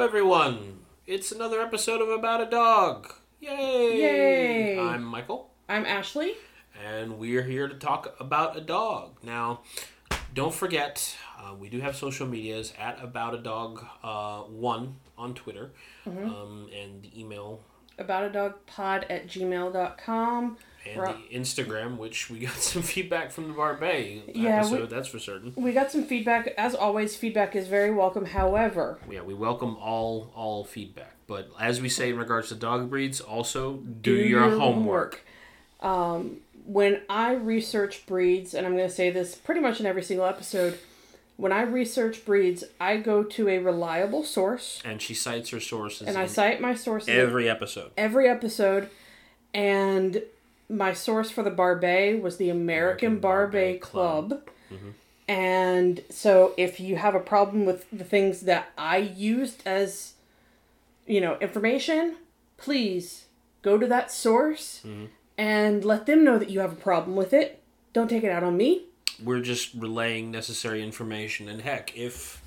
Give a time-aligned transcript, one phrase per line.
[0.00, 0.80] everyone.
[1.06, 3.12] It's another episode of About a Dog.
[3.40, 3.98] Yay!
[3.98, 4.78] Yay!
[4.78, 6.34] I'm Michael, I'm Ashley.
[6.84, 9.16] and we're here to talk about a dog.
[9.22, 9.60] Now,
[10.34, 15.34] don't forget, uh, we do have social medias at About a Dog uh, One on
[15.34, 15.72] Twitter,
[16.06, 16.28] Mm-hmm.
[16.28, 17.60] um, and the email
[17.98, 20.56] About a dog pod at gmail.com.
[20.86, 24.90] and We're- the Instagram, which we got some feedback from the Barbet Yeah, we- episode.
[24.90, 25.52] that's for certain.
[25.56, 26.48] We got some feedback.
[26.58, 28.24] As always, feedback is very welcome.
[28.26, 32.88] However, Yeah, we welcome all all feedback, but as we say in regards to dog
[32.90, 35.24] breeds, also do, your, homework.
[35.80, 40.02] Um, when I research breeds, and I'm going to say this pretty much in every
[40.02, 40.78] single episode,
[41.36, 46.08] when I research breeds, I go to a reliable source And she cites her sources
[46.08, 47.90] and I cite my sources every episode.
[47.96, 48.88] every episode.
[49.54, 50.22] And
[50.68, 54.28] my source for the Barbet was the American, American Barbet, Barbet Club.
[54.28, 54.48] Club.
[54.72, 54.88] Mm-hmm.
[55.28, 60.14] And so if you have a problem with the things that I used as,
[61.06, 62.16] you know, information,
[62.56, 63.26] please
[63.62, 65.06] go to that source Mm-hmm.
[65.38, 67.60] and let them know that you have a problem with it.
[67.92, 68.84] Don't take it out on me.
[69.22, 71.48] We're just relaying necessary information.
[71.48, 72.42] And heck, if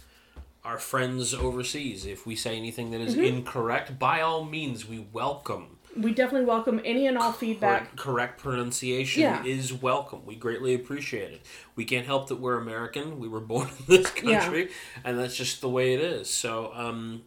[0.64, 3.24] our friends overseas, if we say anything that is Mm-hmm.
[3.38, 5.79] incorrect, by all means, we welcome.
[6.00, 7.96] We definitely welcome any and all feedback.
[7.98, 9.44] Cor- correct pronunciation Yeah.
[9.44, 10.26] is welcome.
[10.26, 11.42] We greatly appreciate it.
[11.76, 13.20] We can't help that we're American.
[13.20, 14.40] We were born in this Yeah.
[14.42, 14.70] country,
[15.04, 16.30] and that's just the way it is.
[16.30, 17.24] So, um,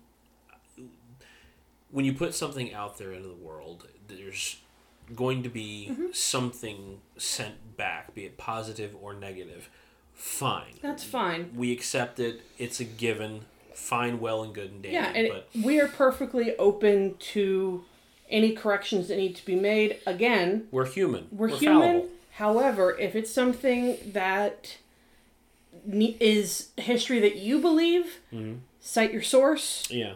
[1.90, 4.56] when you put something out there into the world, there's
[5.14, 6.06] going to be Mm-hmm.
[6.12, 9.68] something sent back, be it positive or negative.
[10.14, 10.74] Fine.
[10.80, 11.50] That's fine.
[11.54, 12.42] We accept it.
[12.58, 13.42] It's a given.
[13.74, 14.94] Fine, well, and good and dandy.
[14.94, 17.84] Yeah, and but we are perfectly open to
[18.32, 19.98] any corrections that need to be made.
[20.06, 21.28] Again, we're human.
[21.30, 21.80] we're, We're, human.
[21.82, 22.08] fallible.
[22.32, 24.78] However, if it's something that
[25.86, 28.58] is history that you believe, Mm-hmm.
[28.80, 29.86] cite your source.
[29.90, 30.14] Yeah.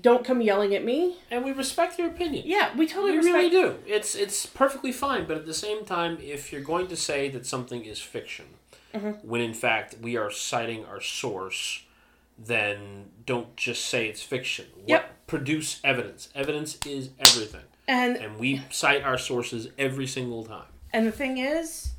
[0.00, 1.16] Don't come yelling at me.
[1.30, 2.44] And we respect your opinion.
[2.46, 3.36] Yeah, we totally We respect.
[3.36, 3.74] really do.
[3.86, 7.46] It's it's perfectly fine, but at the same time, if you're going to say that
[7.46, 8.46] something is fiction,
[8.94, 9.26] Mm-hmm.
[9.26, 11.82] when in fact we are citing our source,
[12.38, 14.66] then don't just say it's fiction.
[14.76, 15.21] What, Yep.
[15.36, 16.28] Produce evidence.
[16.34, 20.66] Evidence is everything, And and we cite our sources every single time.
[20.92, 21.92] and the thing is,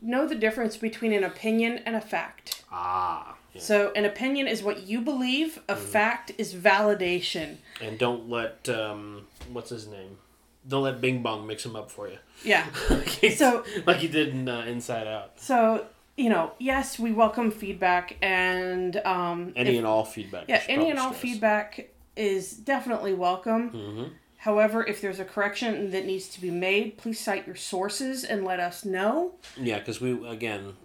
[0.00, 2.64] know the difference between an opinion and a fact.
[2.72, 3.36] Ah.
[3.54, 3.60] Yeah.
[3.60, 5.60] So an opinion is what you believe.
[5.68, 5.84] A Mm-hmm.
[5.84, 7.58] fact is validation.
[7.80, 10.18] And don't let um, what's his name?
[10.66, 12.18] Don't let Bing Bong mix him up for you.
[12.44, 12.66] Yeah.
[13.20, 15.38] so So- like he did in uh, Inside Out.
[15.38, 20.46] So you know, yes, we welcome feedback and um, Any if- and all feedback.
[20.48, 23.70] yeah, any and all feedback is definitely welcome.
[23.70, 24.10] Mhm.
[24.38, 28.44] However, if there's a correction that needs to be made, please cite your sources and
[28.44, 29.34] let us know.
[29.56, 30.76] Yeah, because we again,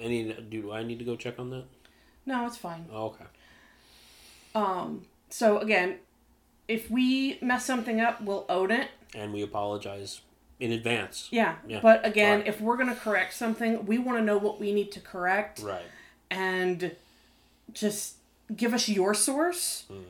[0.00, 1.64] any do I need to go check on that?
[2.24, 2.86] No, it's fine.
[2.92, 3.24] Oh, okay.
[4.54, 5.98] Um, so again,
[6.68, 8.88] if we mess something up, we'll own it.
[9.14, 10.20] And we apologize
[10.60, 11.28] in advance.
[11.30, 11.56] Yeah.
[11.66, 11.80] Yeah.
[11.80, 12.48] But again, Right.
[12.48, 15.84] if we're gonna correct something, we want to know what we need to correct Right.
[16.30, 16.94] and
[17.72, 18.16] just
[18.54, 20.04] give us your source, Mm.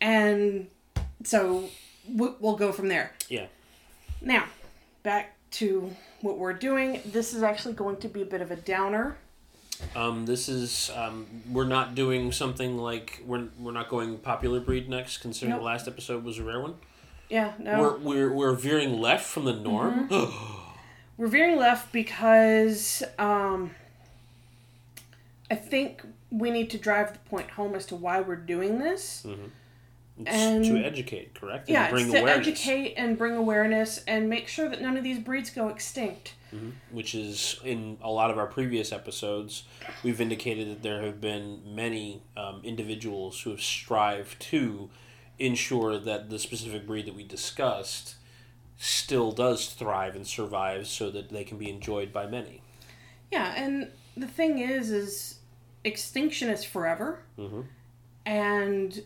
[0.00, 0.68] And
[1.24, 1.68] so
[2.08, 3.12] we- we'll go from there.
[3.28, 3.46] Yeah.
[4.20, 4.44] Now,
[5.02, 7.00] back to what we're doing.
[7.04, 9.16] This is actually going to be a bit of a downer.
[9.94, 14.88] Um, this is um, we're not doing something like we're we're not going popular breed
[14.88, 15.60] next, considering Nope.
[15.60, 16.74] the last episode was a rare one.
[17.28, 17.80] Yeah, no.
[17.80, 20.08] We're, we're we're veering left from the norm.
[21.16, 23.72] We're veering left because um,
[25.50, 29.26] I think we need to drive the point home as to why we're doing this.
[30.18, 31.68] It's And- to educate, correct?
[31.68, 35.04] And yeah, bring to awareness, educate and bring awareness and make sure that none of
[35.04, 36.34] these breeds go extinct.
[36.90, 39.64] which is in a lot of our previous episodes,
[40.02, 44.88] we've indicated that there have been many um, individuals who have strived to
[45.38, 48.14] ensure that the specific breed that we discussed
[48.78, 52.62] still does thrive and survive so that they can be enjoyed by many.
[53.30, 55.40] Yeah, and the thing is, is
[55.84, 57.66] extinction is forever, Mhm.
[58.24, 59.02] and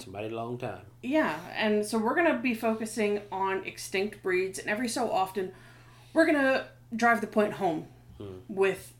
[0.00, 0.80] It's a long time.
[1.02, 5.52] Yeah, and so we're to be focusing on extinct breeds, and every so often,
[6.12, 7.86] we're to drive the point home
[8.48, 8.92] with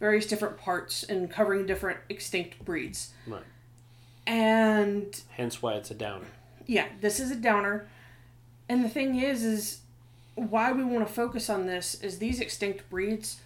[0.00, 3.12] various different parts and covering different extinct breeds.
[3.26, 3.42] Right.
[4.26, 6.26] And Hence why it's a downer.
[6.66, 7.88] yeah, this is a downer.
[8.68, 9.80] And the thing is, is
[10.34, 13.40] why we want to focus on this is these extinct breeds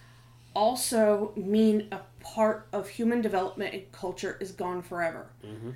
[0.53, 5.27] also mean a part of human development and culture is gone forever.
[5.43, 5.75] Mhm.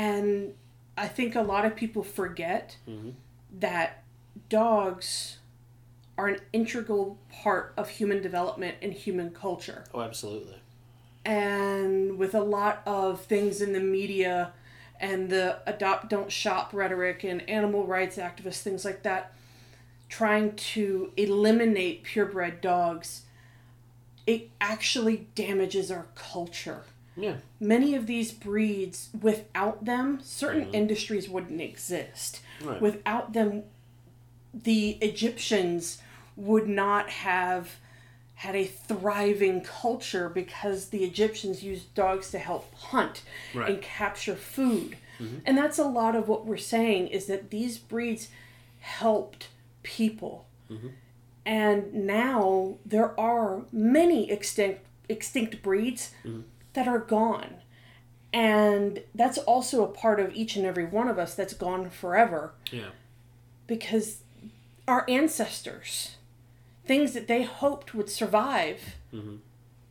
[0.00, 0.54] And
[0.96, 3.16] I think a lot of people forget Mhm.
[3.58, 4.02] that
[4.48, 5.36] dogs
[6.16, 9.84] are an integral part of human development and human culture.
[9.92, 10.56] Oh, absolutely.
[11.26, 14.54] And with a lot of things in the media
[14.98, 19.32] and the adopt don't shop rhetoric and animal rights activists things like that
[20.08, 23.22] trying to eliminate purebred dogs
[24.26, 26.84] it actually damages our culture
[27.20, 27.36] Yeah.
[27.58, 30.74] many of these breeds without them certain mm-hmm.
[30.74, 32.40] industries wouldn't exist.
[32.62, 32.80] Right.
[32.80, 33.64] without them
[34.52, 35.98] the egyptians
[36.36, 37.76] would not have
[38.34, 43.22] had a thriving culture because the egyptians used dogs to help hunt
[43.54, 43.68] Right.
[43.70, 44.96] and capture food.
[45.18, 45.36] Mm-hmm.
[45.44, 48.28] And that's a lot of what we're saying is that these breeds
[48.80, 49.48] helped
[49.82, 50.46] people.
[50.70, 50.88] Mm-hmm.
[51.44, 56.12] And now there are many extinct extinct breeds
[56.74, 57.56] that are gone.
[58.32, 62.52] And that's also a part of each and every one of us that's gone forever
[62.70, 62.90] Yeah.
[63.66, 64.22] because
[64.86, 66.16] our ancestors,
[66.84, 69.36] things that they hoped would survive mm-hmm.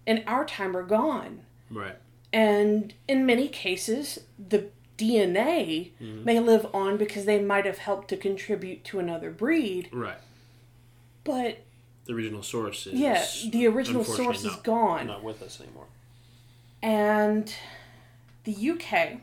[0.05, 1.41] in our time are gone.
[1.69, 1.95] Right.
[2.31, 6.23] And in many cases, the DNA mm-hmm.
[6.23, 10.17] may live on because they might have helped to contribute to another breed, Right.
[11.23, 11.59] but
[12.05, 15.07] The original source is yeah, the original source unfortunately is not- gone.
[15.07, 15.85] Not with us anymore.
[16.81, 17.53] And
[18.43, 19.19] the UK,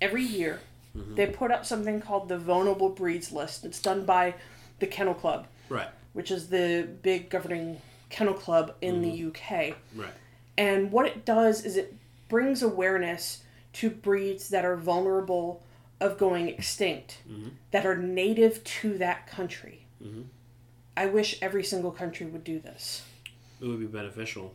[0.00, 0.60] every year,
[0.96, 1.14] mm-hmm.
[1.14, 3.64] they put up something called the Vulnerable Breeds List.
[3.64, 4.34] It's done by
[4.78, 5.88] the Kennel Club, Right.
[6.12, 9.28] which is the big governing kennel club in the mm-hmm.
[9.28, 9.76] UK.
[9.94, 10.12] Right.
[10.56, 11.94] And what it does is it
[12.28, 13.42] brings awareness
[13.74, 15.62] to breeds that are vulnerable
[16.00, 17.48] of going extinct, mm-hmm.
[17.70, 19.86] that are native to that country.
[20.96, 23.02] I wish every single country would do this
[23.60, 24.54] It would be beneficial.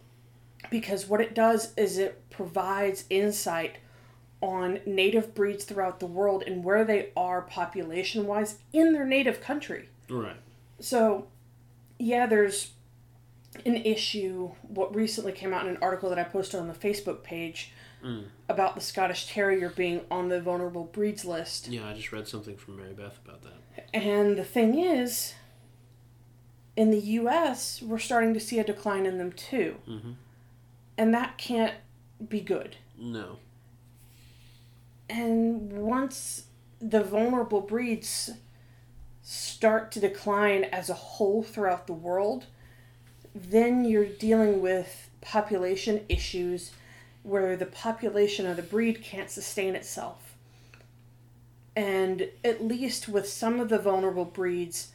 [0.71, 3.77] Because what it does is it provides insight
[4.41, 9.39] on native breeds throughout the world and where they are population wise in their native
[9.39, 9.89] country.
[10.09, 10.37] Right.
[10.79, 11.27] So,
[11.99, 12.71] yeah, there's
[13.65, 14.51] an issue.
[14.63, 17.71] What recently came out in an article that I posted on the Facebook page
[18.49, 21.67] about the Scottish Terrier being on the vulnerable breeds list.
[21.67, 23.89] Yeah, I just read something from Mary Beth about that.
[23.93, 25.35] And the thing is,
[26.75, 29.75] in the US, we're starting to see a decline in them too.
[29.87, 30.15] Mhm.
[31.01, 31.73] And that can't
[32.29, 32.75] be good.
[32.95, 33.39] No.
[35.09, 36.43] And once
[36.79, 38.29] the vulnerable breeds
[39.23, 42.45] start to decline as a whole throughout the world,
[43.33, 46.69] then you're dealing with population issues
[47.23, 50.35] where the population of the breed can't sustain itself.
[51.75, 54.89] And at least with some of the vulnerable breeds,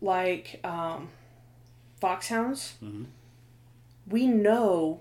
[0.00, 1.08] like um,
[2.00, 3.06] foxhounds, Mhm.
[4.06, 5.00] we know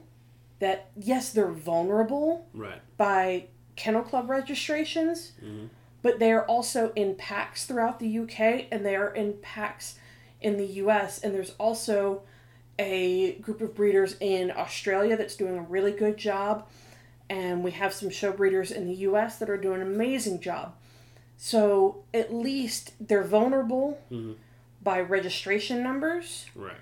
[0.62, 2.80] that yes, they're vulnerable, Right.
[2.96, 5.70] by kennel club registrations, Mhm.
[6.04, 9.98] but they are also in packs throughout the UK and they are in packs
[10.40, 11.20] in the US.
[11.20, 12.22] And there's also
[12.78, 16.68] a group of breeders in Australia that's doing a really good job.
[17.30, 20.76] And we have some show breeders in the US that are doing an amazing job.
[21.38, 24.36] So at least they're vulnerable Mhm.
[24.84, 26.78] by registration numbers, Right.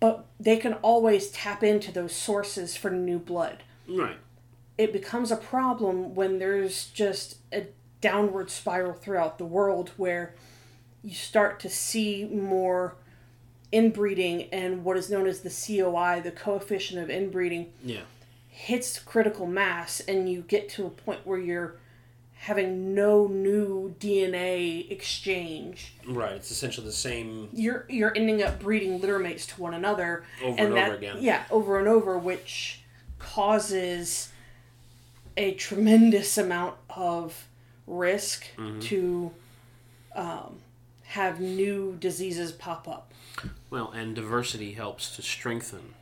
[0.00, 4.16] But they can always tap into those sources for new blood Right.
[4.78, 7.66] it becomes a problem when there's just a
[8.00, 10.34] downward spiral throughout the world where
[11.02, 12.96] you start to see more
[13.72, 18.02] inbreeding and what is known as the COI, the coefficient of inbreeding, Yeah.
[18.48, 21.76] hits critical mass and you get to a point where you're
[22.44, 25.92] having no new DNA exchange.
[26.06, 26.32] Right.
[26.32, 30.48] It's essentially the same You're you're ending up breeding litter mates to one another over
[30.50, 31.16] and and, that over again.
[31.20, 32.80] yeah over and over which
[33.18, 34.30] causes
[35.36, 37.46] a tremendous amount of
[37.86, 38.80] risk Mm-hmm.
[38.80, 39.30] to
[40.16, 40.56] um,
[41.04, 43.12] have new diseases pop up
[43.68, 45.94] Well, and diversity helps to strengthen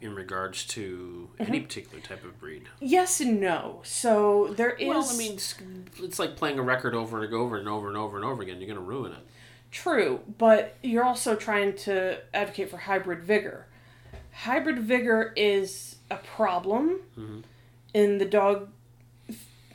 [0.00, 1.52] in regards to Mm-hmm.
[1.52, 2.68] any particular type of breed.
[2.80, 5.54] yes and no so there is Well, I mean, it's,
[5.98, 8.58] it's like playing a record over and over and over and over and over again.
[8.58, 9.18] You're going to ruin it.
[9.70, 13.66] True, but you're also trying to advocate for hybrid vigor.
[14.32, 17.00] Hybrid vigor is a problem
[17.94, 18.70] in the dog.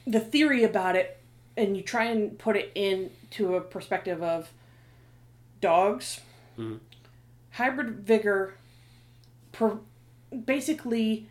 [0.07, 1.19] The theory about it,
[1.55, 4.51] and you try and put it into a perspective of
[5.61, 6.19] dogs.
[6.57, 6.79] Mhm.
[7.51, 8.55] Hybrid vigor
[9.51, 9.77] per,
[10.33, 11.27] basically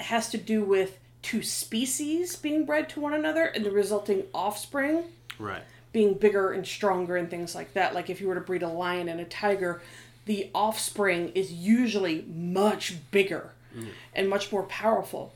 [0.00, 5.04] has to do with two species being bred to one another and the resulting offspring
[5.38, 5.62] Right.
[5.92, 7.94] being bigger and stronger and things like that.
[7.94, 9.80] Like if you were to breed a lion and a tiger,
[10.26, 13.88] the offspring is usually much bigger mm.
[14.14, 15.32] and much more powerful.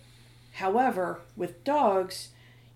[0.54, 2.28] However, with dogs,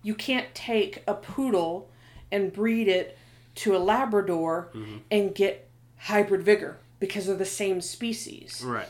[0.03, 1.89] you can't take a poodle
[2.31, 3.17] and breed it
[3.55, 4.97] to a Labrador mm-hmm.
[5.11, 8.63] and get hybrid vigor because they're the same species.
[8.65, 8.89] Right.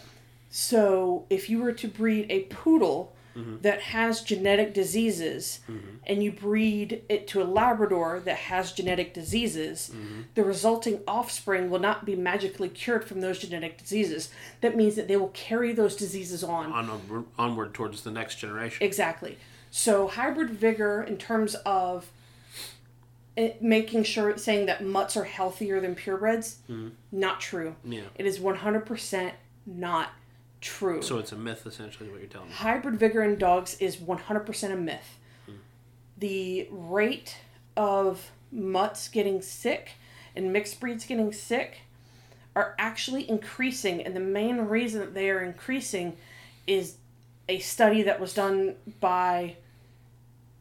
[0.59, 3.57] So if you were to breed a poodle mm-hmm.
[3.61, 5.97] that has genetic diseases mm-hmm.
[6.07, 10.21] and you breed it to a Labrador that has genetic diseases, mm-hmm.
[10.33, 14.31] the resulting offspring will not be magically cured from those genetic diseases.
[14.61, 16.71] That means that they will carry those diseases on.
[16.71, 18.83] On onward towards the next generation.
[18.83, 19.37] Exactly.
[19.69, 22.09] So hybrid vigor in terms of
[23.35, 26.55] it, making sure saying that mutts are healthier than purebreds,
[27.11, 27.75] not true.
[27.83, 28.05] Yeah.
[28.15, 29.33] It is 100%
[29.67, 30.09] not
[30.61, 31.01] true.
[31.01, 32.55] So it's a myth, essentially, what you're telling me.
[32.55, 35.17] hybrid vigor in dogs is 100% a myth.
[35.45, 35.53] Hmm.
[36.17, 37.37] The rate
[37.75, 39.91] of mutts getting sick
[40.35, 41.79] and mixed breeds getting sick
[42.55, 46.17] are actually increasing, and the main reason that they are increasing
[46.65, 46.97] is
[47.47, 49.55] a study that was done by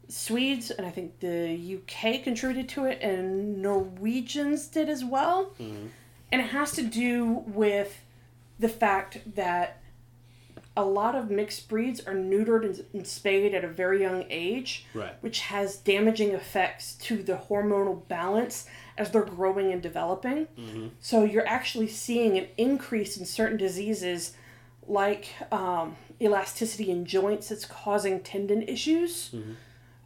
[0.07, 5.45] Swedes, and I think the UK contributed to it, and Norwegians did as well.
[5.57, 5.87] Hmm.
[6.31, 8.03] And it has to do with
[8.59, 9.81] the fact that
[10.77, 14.85] a lot of mixed breeds are neutered and, and spayed at a very young age,
[14.93, 15.13] Right.
[15.21, 18.67] which has damaging effects to the hormonal balance
[18.97, 20.47] as they're growing and developing.
[21.01, 24.33] So you're actually seeing an increase in certain diseases
[24.87, 29.33] like um, elasticity in joints that's causing tendon issues,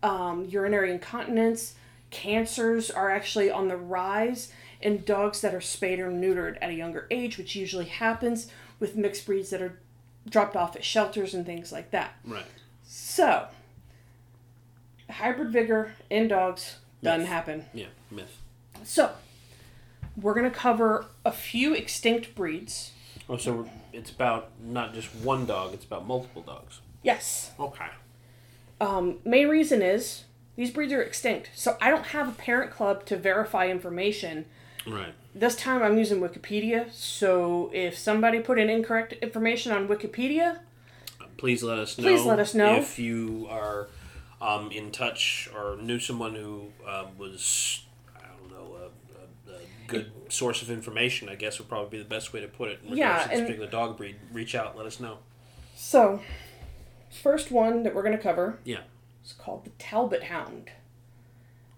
[0.04, 1.76] um, urinary incontinence,
[2.10, 4.52] cancers are actually on the rise
[4.82, 8.48] in dogs that are spayed or neutered at a younger age, which usually happens
[8.80, 9.78] with mixed breeds that are
[10.30, 12.14] dropped off at shelters and things like that.
[12.26, 12.46] Right.
[12.84, 13.48] So,
[15.10, 17.66] hybrid vigor in dogs doesn't happen.
[17.74, 18.38] Yeah, myth.
[18.84, 19.12] So,
[20.20, 22.92] we're going to cover a few extinct breeds.
[23.30, 26.82] Oh, so it's about not just one dog, it's about multiple dogs.
[27.04, 27.52] Yes.
[27.60, 27.86] Okay.
[28.80, 30.26] Um, main reason is
[30.56, 31.52] these breeds are extinct.
[31.56, 34.46] So, I don't have a parent club to verify information.
[34.88, 35.14] Right.
[35.36, 36.92] This time I'm using Wikipedia.
[36.92, 40.60] So, if somebody put in incorrect information on Wikipedia,
[41.38, 42.04] Please let us know.
[42.04, 42.76] Please let us know.
[42.76, 43.88] if you are
[44.42, 47.84] um, in touch or knew someone who um, was,
[48.16, 51.30] I don't know, a, a, a good source of information.
[51.30, 52.80] I guess would probably be the best way to put it.
[52.88, 55.18] In Yeah, to this and- particular dog breed, reach out, let us know.
[55.76, 56.22] so
[57.24, 58.82] first one that we're going to cover Yeah.
[59.26, 60.70] is called the Talbot Hound,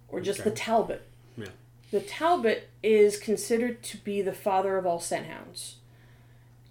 [0.10, 1.08] or just the Talbot.
[1.94, 2.00] Yeah.
[2.00, 5.76] The Talbot is considered to be the father of all scent hounds.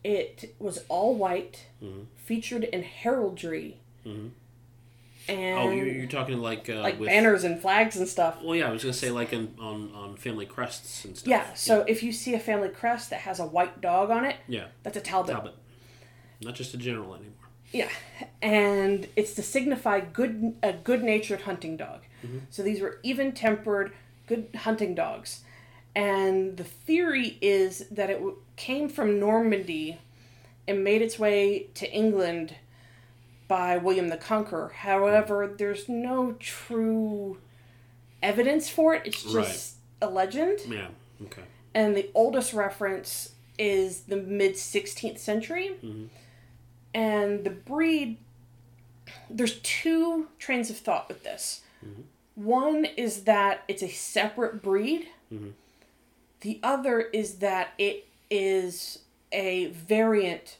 [0.04, 2.06] It was all white, Mhm.
[2.16, 4.30] featured in heraldry, Mhm.
[5.28, 8.42] and Oh, you're, you're talking like uh, like with, banners and flags and stuff.
[8.42, 11.28] Well, yeah, I was gonna say like in, on on family crests and stuff.
[11.30, 14.36] Yeah, so if you see a family crest that has a white dog on it,
[14.48, 15.34] yeah, that's a Talbot.
[15.36, 15.54] Talbot,
[16.40, 17.30] not just a general anymore.
[17.72, 17.88] Yeah,
[18.42, 22.00] and it's to signify good a good-natured hunting dog.
[22.50, 23.92] So these were even-tempered,
[24.32, 25.40] good hunting dogs,
[25.94, 29.98] and the theory is that it w- came from Normandy
[30.66, 32.54] and made its way to England
[33.48, 34.68] by William the Conqueror.
[34.74, 37.38] However, there's no true
[38.22, 39.02] evidence for it.
[39.04, 40.88] It's just a legend, Yeah.
[41.24, 41.42] Okay.
[41.74, 45.72] and the oldest reference is the mid 16th century.
[45.82, 46.06] Mm-hmm.
[46.94, 48.16] And the breed,
[49.28, 51.62] there's two trains of thought with this.
[51.84, 52.02] Mm-hmm.
[52.34, 55.08] One is that it's a separate breed,
[56.40, 59.00] the other is that it is
[59.32, 60.56] a variant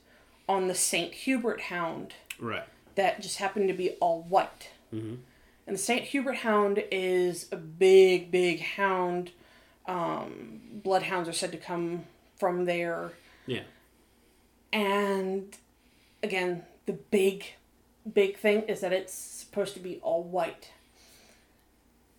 [0.49, 1.13] on the St.
[1.13, 2.65] Hubert hound Right.
[2.95, 4.69] that just happened to be all white.
[4.91, 5.23] And
[5.67, 6.03] the St.
[6.05, 9.31] Hubert hound is a big, big hound.
[9.87, 12.05] Um, bloodhounds are said to come
[12.39, 13.13] from there.
[13.47, 13.63] Yeah.
[14.73, 15.57] And
[16.23, 17.55] again, the big,
[18.13, 20.71] big thing is that it's supposed to be all white.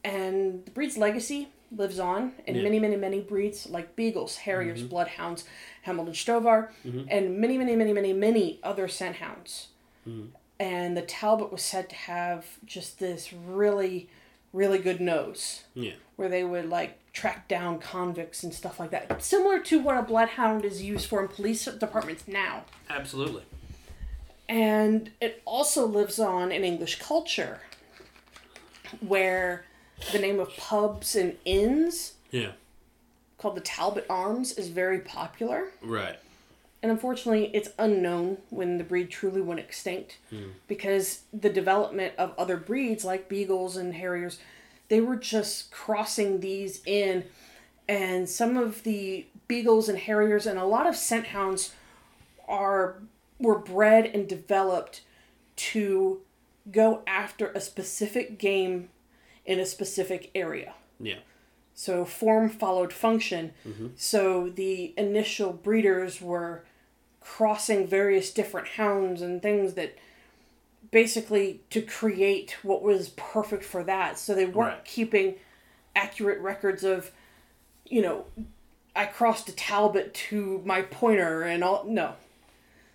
[0.03, 2.63] And the breed's legacy lives on in Yeah.
[2.63, 4.89] many, many, many breeds like beagles, harriers, mm-hmm.
[4.89, 5.45] bloodhounds,
[5.83, 7.05] Hamilton Stovar, mm-hmm.
[7.09, 9.67] and many, many, many, many, many other scent hounds.
[10.07, 10.29] Mm.
[10.59, 14.09] And the Talbot was said to have just this really,
[14.51, 15.93] really good nose Yeah.
[16.15, 19.21] where they would like track down convicts and stuff like that.
[19.23, 22.65] Similar to what a bloodhound is used for in police departments now.
[22.89, 23.43] Absolutely.
[24.47, 27.61] And it also lives on in English culture
[28.99, 29.65] where
[30.11, 32.51] the name of pubs and inns Yeah.
[33.37, 35.71] called the Talbot Arms is very popular.
[35.81, 36.17] Right.
[36.81, 40.49] And unfortunately, it's unknown when the breed truly went extinct hmm.
[40.67, 44.37] because the development of other breeds like beagles and harriers,
[44.89, 47.23] they were just crossing these in.
[47.87, 51.73] And some of the beagles and harriers and a lot of scent hounds
[52.47, 52.95] are
[53.39, 55.01] were bred and developed
[55.55, 56.21] to
[56.71, 58.89] go after a specific game
[59.45, 60.73] in a specific area.
[60.99, 61.19] Yeah.
[61.73, 63.53] So form followed function.
[63.67, 63.87] Mm-hmm.
[63.95, 66.63] So the initial breeders were
[67.19, 69.97] crossing various different hounds and things that
[70.91, 74.19] basically to create what was perfect for that.
[74.19, 74.85] So they weren't Right.
[74.85, 75.35] keeping
[75.95, 77.11] accurate records of,
[77.85, 78.25] you know,
[78.95, 81.85] I crossed a Talbot to my pointer and all.
[81.85, 82.13] No.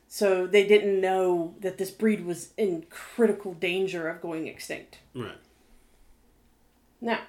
[0.06, 4.98] So they didn't know that this breed was in critical danger of going extinct.
[5.14, 5.36] Right.
[7.00, 7.20] Now,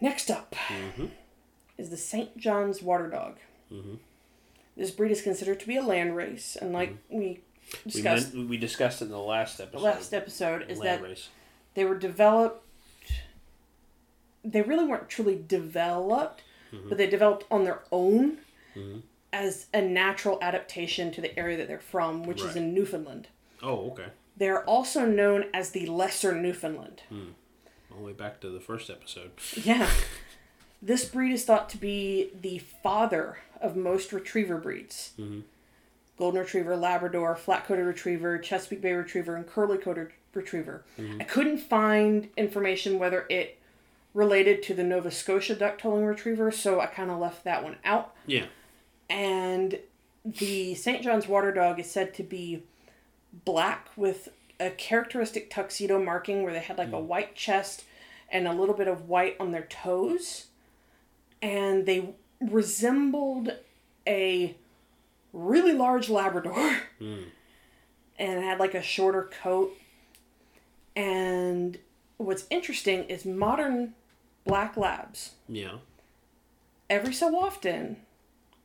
[0.00, 1.06] next up Mm-hmm.
[1.78, 2.36] is the St.
[2.36, 3.38] John's Water Dog.
[3.72, 3.98] Mhm.
[4.76, 7.40] This breed is considered to be a land race, and like we
[7.84, 9.82] We, discussed meant, we discussed in the last the episode.
[9.82, 11.28] last episode, is land that race.
[11.74, 12.62] they were developed.
[14.44, 16.42] They really weren't truly developed,
[16.88, 18.38] but they developed on their own
[18.76, 19.02] Mhm.
[19.32, 23.28] as a natural adaptation to the area that they're from, which is in Newfoundland.
[23.62, 24.08] Oh, okay.
[24.36, 27.02] They are also known as the Lesser Newfoundland.
[27.96, 29.30] All the way back to the first episode.
[29.54, 29.88] Yeah.
[30.82, 35.12] This breed is thought to be the father of most retriever breeds.
[35.18, 35.42] Mhm.
[36.18, 40.84] Golden Retriever, Labrador, Flat Coated Retriever, Chesapeake Bay Retriever, and Curly Coated Retriever.
[41.18, 43.56] I couldn't find information whether it
[44.12, 47.76] related to the Nova Scotia duck tolling retriever, so I kind of left that one
[47.82, 48.14] out.
[48.26, 48.44] Yeah.
[49.08, 49.78] And
[50.26, 51.02] the St.
[51.02, 52.62] John's Water Dog is said to be
[53.46, 54.28] black with
[54.60, 57.84] a characteristic tuxedo marking where they had like a white chest
[58.30, 60.46] and a little bit of white on their toes.
[61.42, 63.50] And they resembled
[64.06, 64.54] a
[65.32, 69.72] really large Labrador and had like a shorter coat.
[70.94, 71.78] And
[72.16, 73.94] what's interesting is modern
[74.44, 75.78] black labs Yeah.
[76.88, 77.98] every so often,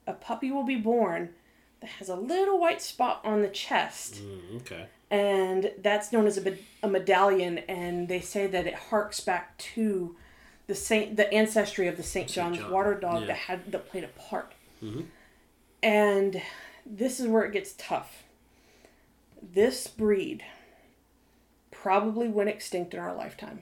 [0.08, 1.34] a puppy will be born
[1.82, 4.86] that has a little white spot on the chest, Mm, okay.
[5.12, 7.60] And that's known as a, a medallion.
[7.60, 10.16] And they say that it harks back to
[10.68, 13.28] the saint, the ancestry of the Saint John's John, water dog yeah.
[13.28, 14.54] that had that played a part.
[14.82, 15.06] Mhm.
[15.84, 16.42] And
[16.86, 18.24] this is where it gets tough.
[19.42, 20.44] This breed
[21.72, 23.62] probably went extinct in our lifetime.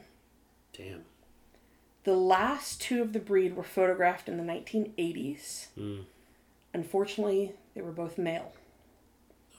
[0.77, 1.05] Damn.
[2.03, 5.67] The last two of the breed were photographed in the 1980s.
[5.77, 6.03] Mm.
[6.73, 8.53] Unfortunately, they were both male,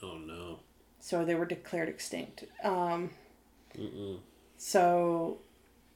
[0.03, 0.61] Oh no.
[1.01, 2.45] So they were declared extinct.
[2.63, 3.11] Um,
[4.57, 5.39] so,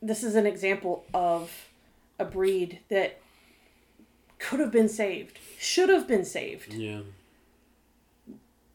[0.01, 1.69] this is an example of
[2.19, 3.19] a breed that
[4.39, 6.73] could have been saved, should have been saved.
[6.73, 7.01] Yeah.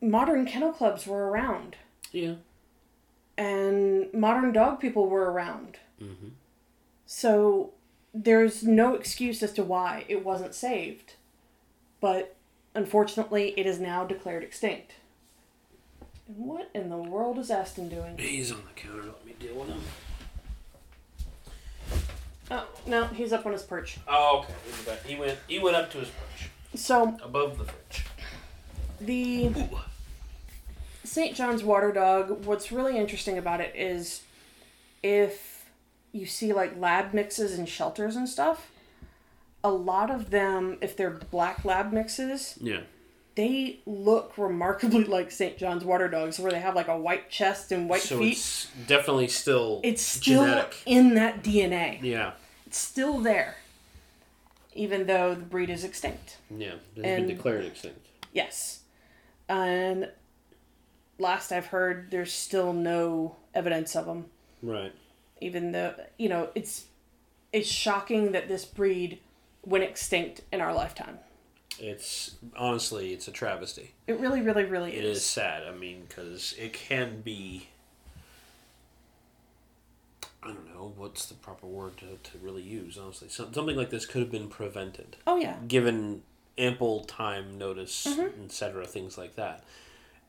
[0.01, 1.77] Modern kennel clubs were around,
[2.12, 2.37] Yeah.
[3.37, 5.79] and modern dog people were around.
[6.01, 6.29] Mm-hmm.
[7.05, 7.73] So,
[8.14, 11.14] there's no excuse as to why it wasn't saved.
[12.01, 12.35] But
[12.75, 14.95] unfortunately, it is now declared extinct.
[16.37, 18.16] And what in the world is Aston doing?
[18.19, 19.03] He's on the counter.
[19.03, 19.81] Let me deal with him.
[22.53, 23.99] Oh, no, he's up on his perch.
[24.09, 24.45] Oh,
[24.87, 24.99] okay.
[25.07, 25.38] He went.
[25.47, 28.05] He went up to his perch So, above the fridge.
[29.01, 29.79] the Ooh.
[31.05, 31.35] St.
[31.35, 34.23] John's water dog, what's really interesting about it is
[35.03, 35.64] if
[36.12, 38.71] you see like lab mixes and shelters and stuff,
[39.64, 42.81] a lot of them, if they're black lab mixes, Yeah.
[43.40, 45.57] They look remarkably like St.
[45.57, 48.33] John's water dogs, where they have like a white chest and white so feet.
[48.33, 49.81] it's definitely still.
[49.83, 50.76] It's still genetic.
[50.85, 52.03] in that DNA.
[52.03, 52.33] Yeah.
[52.66, 53.57] It's still there,
[54.74, 56.37] even though the breed is extinct.
[56.50, 56.74] Yeah.
[56.96, 58.07] It's And- been declared extinct.
[58.33, 58.81] Yes.
[59.48, 60.11] And
[61.18, 64.26] last I've heard, there's still no evidence of them.
[64.62, 64.92] Right.
[65.40, 66.85] Even though you know it's
[67.53, 69.18] it's shocking that this breed
[69.64, 71.18] went extinct in our lifetime.
[71.81, 73.93] It's honestly, it's a travesty.
[74.07, 75.19] It really, really, really It is.
[75.19, 75.62] is sad.
[75.66, 77.69] I mean, because it can be.
[80.43, 82.97] I don't know what's the proper word to, to really use.
[82.99, 85.57] Honestly, Some, something like this could have been prevented, Oh yeah.
[85.69, 86.23] given
[86.57, 88.45] ample time, notice, Mm-hmm.
[88.45, 88.87] etc.
[88.87, 89.64] Things like that,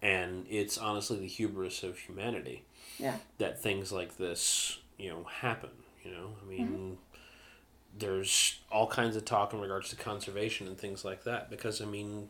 [0.01, 2.63] and it's honestly the hubris of humanity
[2.97, 3.15] Yeah.
[3.37, 5.69] that things like this, you know, happen.
[6.03, 6.93] You know, I mean, Mm-hmm.
[7.97, 11.85] There's all kinds of talk in regards to conservation and things like that because I
[11.85, 12.29] mean,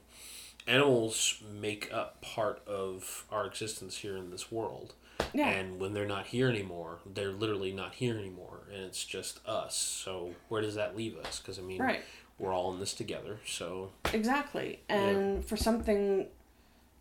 [0.68, 4.94] animals make up part of our existence here in this world.
[5.34, 5.50] Yeah.
[5.50, 9.78] And when they're not here anymore, they're literally not here anymore, and it's just us.
[9.78, 11.40] So where does that leave us?
[11.40, 12.02] Because I mean, Right.
[12.40, 13.40] we're all in this together.
[13.46, 14.80] So Exactly.
[14.90, 16.28] And for something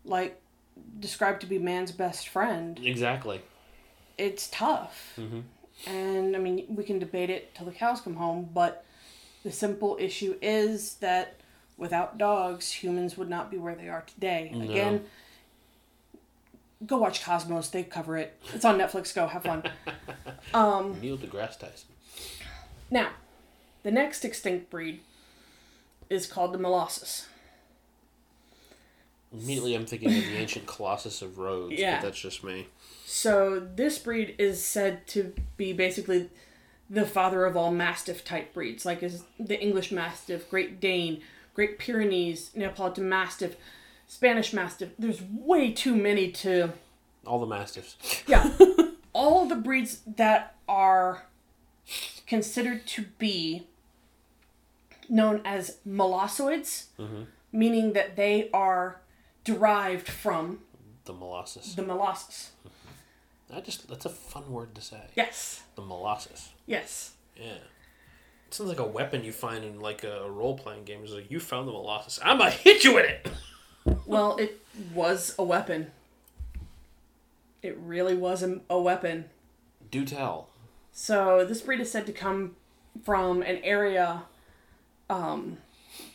[0.04, 0.40] like
[0.98, 3.40] described to be man's best friend, exactly.
[4.18, 5.14] it's tough.
[5.18, 5.42] Mhm.
[5.86, 8.84] And I mean, we can debate it till the cows come home, but
[9.44, 11.36] the simple issue is that
[11.78, 14.50] without dogs, humans would not be where they are today.
[14.54, 14.62] No.
[14.64, 15.04] Again,
[16.86, 17.68] go watch Cosmos.
[17.70, 18.38] They cover it.
[18.54, 19.14] It's on Netflix.
[19.14, 19.62] Go have fun.
[20.54, 21.88] Um, Neil deGrasse Tyson.
[22.90, 23.10] now,
[23.82, 25.00] the next extinct breed
[26.08, 27.26] is called the Molossus.
[29.32, 31.96] Immediately, I'm thinking of the ancient Colossus of Rhodes, Yeah.
[32.00, 32.66] but that's just me.
[33.12, 36.30] So this breed is said to be basically
[36.88, 41.20] the father of all mastiff type breeds, like is the English Mastiff, Great Dane,
[41.52, 43.56] Great Pyrenees, Neapolitan Mastiff,
[44.06, 44.90] Spanish Mastiff.
[44.96, 46.72] There's way too many to
[47.26, 47.96] All the mastiffs.
[48.28, 48.48] yeah.
[49.12, 51.24] all the breeds that are
[52.28, 53.66] considered to be
[55.08, 57.22] known as molossoids, mm-hmm.
[57.50, 59.00] meaning that they are
[59.42, 60.60] derived from
[61.06, 61.74] The molossus.
[61.74, 62.50] the molossus.
[63.54, 65.00] I just that's a fun word to say.
[65.16, 65.62] Yes.
[65.76, 66.48] The molossus.
[66.66, 67.12] Yes.
[67.36, 67.54] Yeah.
[68.46, 71.00] It sounds like a weapon you find in like a role playing game.
[71.02, 72.18] It's like you found the molossus.
[72.22, 73.28] I'm gonna hit you with it.
[74.06, 74.60] Well, it
[74.92, 75.90] was a weapon.
[77.62, 79.26] It really was a, a weapon.
[79.90, 80.48] Do tell.
[80.92, 82.56] So this breed is said to come
[83.04, 84.24] from an area
[85.08, 85.58] um,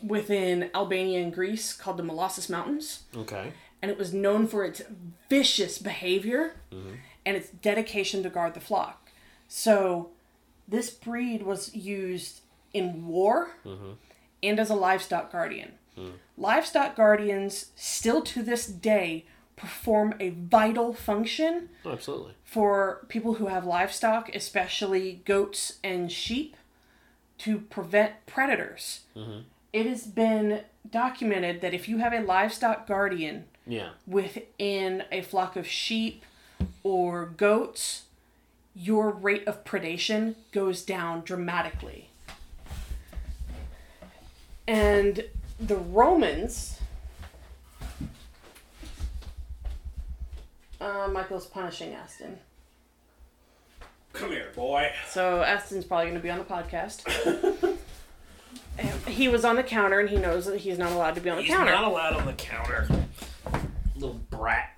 [0.05, 3.51] within Albania and Greece called the Molossus Mountains, Okay.
[3.81, 4.81] and it was known for its
[5.29, 6.53] vicious behavior
[7.25, 9.11] and its dedication to guard the flock.
[9.47, 10.09] So
[10.67, 12.41] this breed was used
[12.73, 13.91] in war mm-hmm.
[14.43, 15.73] and as a livestock guardian.
[15.97, 16.13] Mm.
[16.37, 22.33] Livestock guardians still to this day perform a vital function Oh, absolutely.
[22.43, 26.57] for people who have livestock, especially goats and sheep,
[27.39, 29.01] to prevent predators.
[29.15, 29.39] Mm-hmm.
[29.71, 33.89] It has been documented that if you have a livestock guardian Yeah.
[34.05, 36.23] within a flock of sheep
[36.85, 38.03] or goats,
[38.75, 42.09] your rate of predation goes down dramatically.
[44.67, 45.25] And
[45.59, 46.79] the Romans.
[50.79, 52.37] Uh, Michael's punishing Aston.
[54.13, 54.91] Come here, boy.
[55.09, 57.77] So Aston's probably going to be on the podcast.
[59.07, 61.37] He was on the counter and he knows that he's not allowed to be on
[61.37, 61.71] the He's counter.
[61.71, 62.89] not allowed on the counter.
[63.95, 64.74] Little brat.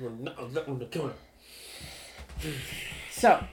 [0.00, 1.14] You're not allowed on the counter.
[3.10, 3.44] So,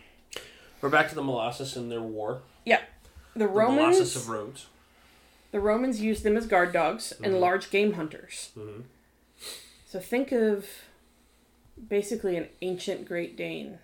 [0.82, 2.42] We're back to the molossus and their war.
[2.66, 2.82] yeah.
[3.34, 4.66] The The Romans molossus of Rhodes.
[5.52, 8.50] The Romans used them as guard dogs and large game hunters.
[8.58, 8.84] Mhm.
[9.88, 10.68] So think of
[11.88, 13.80] basically an ancient Great Dane,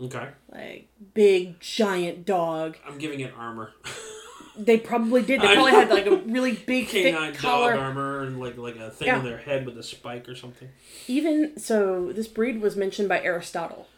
[0.00, 0.28] Okay.
[0.50, 2.76] like big giant dog.
[2.86, 3.72] I'm giving it armor.
[4.56, 5.40] They probably did.
[5.40, 8.90] They probably had like a really big Canine thick dog armor and like like a
[8.90, 9.18] thing Yeah.
[9.18, 10.68] on their head with a spike or something.
[11.08, 13.88] Even so, this breed was mentioned by Aristotle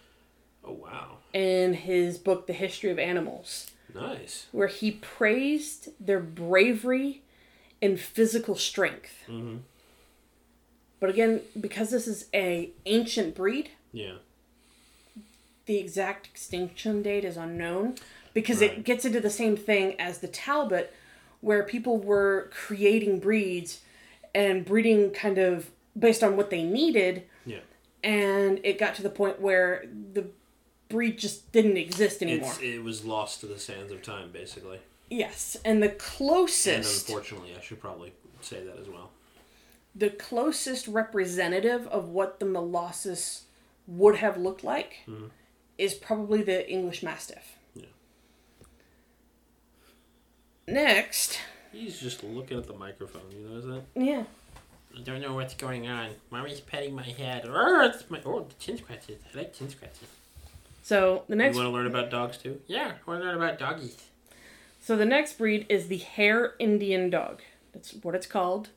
[0.65, 1.19] Oh wow.
[1.35, 4.47] in his book The History of Animals, Nice.
[4.53, 7.23] where he praised their bravery
[7.83, 9.25] and physical strength.
[9.29, 9.61] Mhm.
[10.99, 14.15] But again, because this is a ancient breed, Yeah.
[15.67, 17.97] the exact extinction date is unknown
[18.37, 18.73] because Right.
[18.73, 20.93] it gets into the same thing as the Talbot,
[21.41, 23.81] where people were creating breeds
[24.35, 27.61] and breeding kind of based on what they needed, Yeah.
[28.05, 30.27] and it got to the point where the
[30.91, 32.51] breed just didn't exist anymore.
[32.53, 34.81] It's, it was lost to the sands of time, basically.
[35.09, 37.09] yes, and the closest.
[37.09, 39.13] And unfortunately, I should probably say that as well.
[39.95, 43.45] the closest representative of what the Molossus
[43.87, 45.31] would have looked like Mhm.
[45.79, 47.57] is probably the English Mastiff.
[47.75, 47.87] Yeah.
[50.69, 51.39] Next,
[51.73, 53.23] He's just looking at the microphone.
[53.31, 53.83] You notice that?
[53.95, 54.25] yeah.
[54.97, 56.09] I don't know what's going on.
[56.31, 57.45] Mommy's petting my head.
[57.47, 59.21] Oh, it's my oh, the chin scratches.
[59.33, 60.09] I like chin scratches.
[60.83, 62.61] So the next You want to learn about dogs too?
[62.67, 63.97] Yeah, I want to learn about doggies.
[64.81, 67.43] So the next breed is the Hare Indian dog.
[67.75, 68.71] That's what it's called.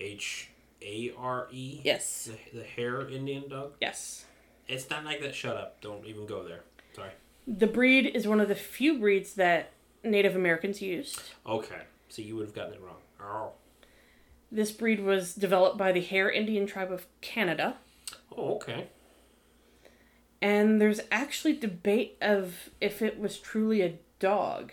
[0.00, 0.50] H
[0.82, 1.80] A R E.
[1.84, 2.30] Yes.
[2.52, 3.74] The, the hare Indian dog.
[3.80, 4.24] Yes.
[4.66, 5.34] It's not like that.
[5.34, 5.80] Shut up.
[5.80, 6.62] Don't even go there.
[6.94, 7.10] Sorry.
[7.46, 9.70] The breed is one of the few breeds that
[10.02, 11.20] Native Americans used.
[11.46, 11.82] Okay.
[12.08, 12.96] So you would have gotten it wrong.
[13.20, 13.52] Oh.
[14.50, 17.76] This breed was developed by the Hare Indian tribe of Canada.
[18.36, 18.88] Oh, okay.
[20.40, 24.72] And there's actually debate of if it was truly a dog.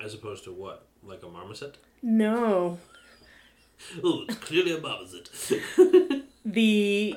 [0.00, 0.86] As opposed to what?
[1.02, 1.76] Like a marmoset?
[2.02, 2.78] No.
[4.04, 5.28] Oh, it's clearly a marmoset.
[6.44, 7.16] The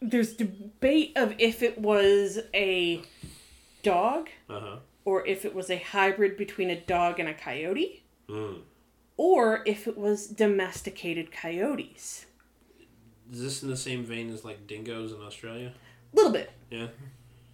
[0.00, 3.02] there's debate of if it was a
[3.82, 4.76] dog uh huh.
[5.04, 8.02] Or if it was a hybrid between a dog and a coyote.
[8.28, 8.60] Mm.
[9.18, 12.24] or if it was domesticated coyotes.
[13.30, 15.72] Is this in the same vein as like dingoes in Australia?
[16.12, 16.50] A little bit.
[16.70, 16.88] Yeah.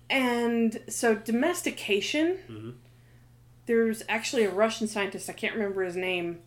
[0.08, 2.74] And so, domestication, Mhm.
[3.66, 6.40] there's actually a Russian scientist, I can't remember his name,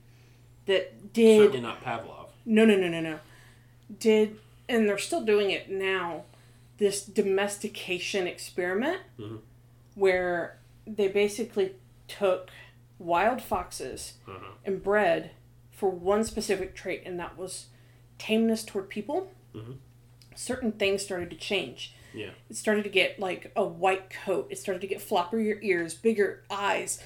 [0.66, 1.40] that did.
[1.40, 2.30] Certainly not Pavlov.
[2.46, 3.20] No, no, no, no, no.
[4.00, 6.24] Did, and they're still doing it now,
[6.78, 9.40] this domestication experiment Mhm.
[9.96, 10.58] where
[10.96, 11.76] they basically
[12.08, 12.50] took
[13.00, 14.54] wild foxes Uh-huh.
[14.66, 15.32] and bred
[15.72, 17.68] for one specific trait, and that was
[18.20, 19.78] tameness toward people, Mhm.
[20.36, 21.96] certain things started to change.
[22.14, 22.32] Yeah.
[22.50, 24.48] It started to get like a white coat.
[24.52, 27.02] It started to get floppier ears, bigger eyes,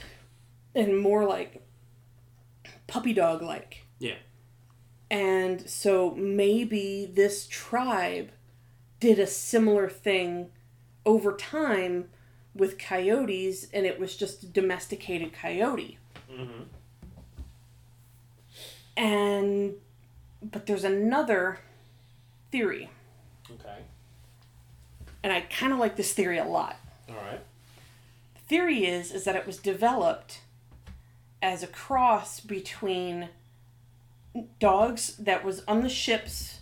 [0.73, 1.61] and more like
[2.87, 3.85] puppy dog like.
[3.99, 4.17] Yeah.
[5.09, 8.31] And so maybe this tribe
[8.99, 10.51] did a similar thing
[11.05, 12.09] over time
[12.55, 15.97] with coyotes, and it was just a domesticated coyote.
[16.31, 16.63] Mm-hmm.
[18.97, 19.73] And
[20.41, 21.59] but there's another
[22.51, 22.89] theory,
[23.51, 23.79] Okay.
[25.23, 26.77] and I kind of like this theory a lot.
[27.09, 27.41] All right.
[28.35, 30.39] The theory is is that it was developed
[31.41, 33.29] as a cross between
[34.59, 36.59] dogs that was on the ships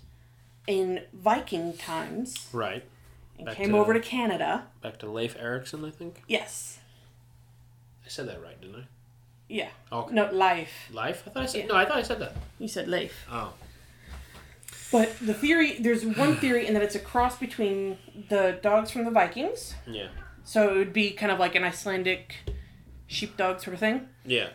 [0.67, 2.83] in Viking times Right.
[3.45, 4.67] Back came to- over to Canada.
[4.81, 6.21] Back to Leif Erikson, I think.
[6.27, 6.79] Yes.
[8.05, 8.83] I said that right, didn't I?
[9.49, 9.69] Yeah.
[9.91, 10.13] Okay.
[10.13, 10.89] No, life.
[10.91, 11.23] Life?
[11.25, 11.67] I thought I said Yeah.
[11.67, 11.75] no.
[11.75, 12.33] I thought I said that.
[12.59, 13.25] You said Leif.
[13.31, 13.53] Oh.
[14.91, 17.97] But the theory, there's one theory in that it's a cross between
[18.29, 19.73] the dogs from the Vikings.
[19.87, 20.07] Yeah.
[20.43, 22.35] So it would be kind of like an Icelandic
[23.07, 24.07] sheepdog sort of thing.
[24.25, 24.49] Yeah.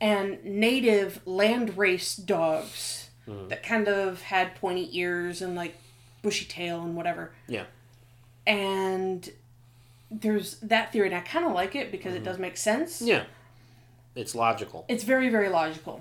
[0.00, 3.48] And native land race dogs Mhm.
[3.48, 5.76] that kind of had pointy ears and like
[6.22, 7.32] bushy tail and whatever.
[7.46, 7.64] Yeah.
[8.48, 9.30] And
[10.10, 13.00] there's that theory, and I kind of like it because it does make sense.
[13.02, 13.24] Yeah.
[14.16, 14.84] It's logical.
[14.88, 16.00] It's very, very logical.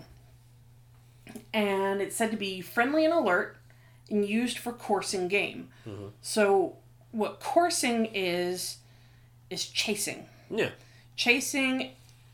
[1.53, 3.57] And it's said to be friendly and alert
[4.09, 5.69] and used for coursing game.
[5.85, 6.11] Mhm.
[6.21, 6.77] So,
[7.11, 8.77] what coursing is,
[9.49, 10.27] is chasing.
[10.49, 10.69] Yeah.
[11.17, 11.91] Chasing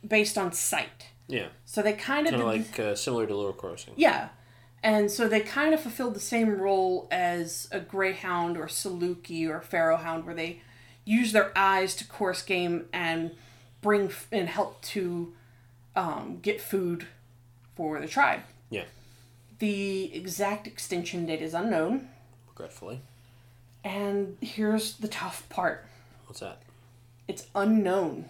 [0.08, 1.08] based on sight.
[1.28, 1.48] Yeah.
[1.66, 2.32] So they kind of.
[2.34, 3.94] Kind of like uh, similar to Lure coursing.
[3.98, 4.30] yeah.
[4.84, 9.62] And so they kind of fulfilled the same role as a greyhound or saluki or
[9.62, 10.62] pharaoh hound, where they
[11.06, 13.32] use their eyes to course game and
[13.82, 15.34] bring f- and help to
[15.96, 17.08] um, get food
[17.76, 18.42] for the tribe.
[18.70, 18.84] Yeah.
[19.60, 22.10] The exact extinction date is unknown,
[22.50, 23.00] Regretfully.
[23.86, 25.86] and here's the tough part:
[26.28, 26.62] What's that?
[27.28, 28.28] it's unknown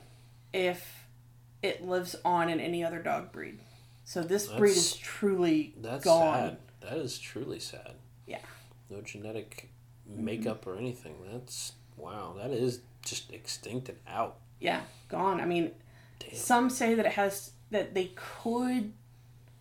[0.53, 1.05] if
[1.63, 3.57] it lives on in any other dog breed.
[4.13, 6.35] So this breed is truly That's gone.
[6.49, 6.57] sad.
[6.81, 7.93] That is truly sad.
[8.27, 8.37] Yeah.
[8.91, 9.71] No genetic
[10.05, 11.15] makeup or anything.
[11.31, 12.35] That's wow.
[12.37, 14.35] That is just extinct and out.
[14.59, 15.41] Yeah, gone.
[15.41, 15.71] I mean,
[16.19, 16.35] Damn.
[16.35, 18.93] some say that it has that they could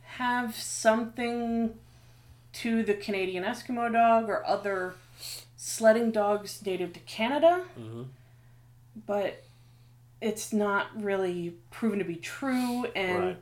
[0.02, 1.72] have something
[2.52, 4.96] to the Canadian Eskimo dog or other
[5.56, 8.08] sledding dogs native to Canada, Mhm.
[9.06, 9.44] but
[10.20, 12.84] it's not really proven to be true.
[12.94, 13.36] And Right.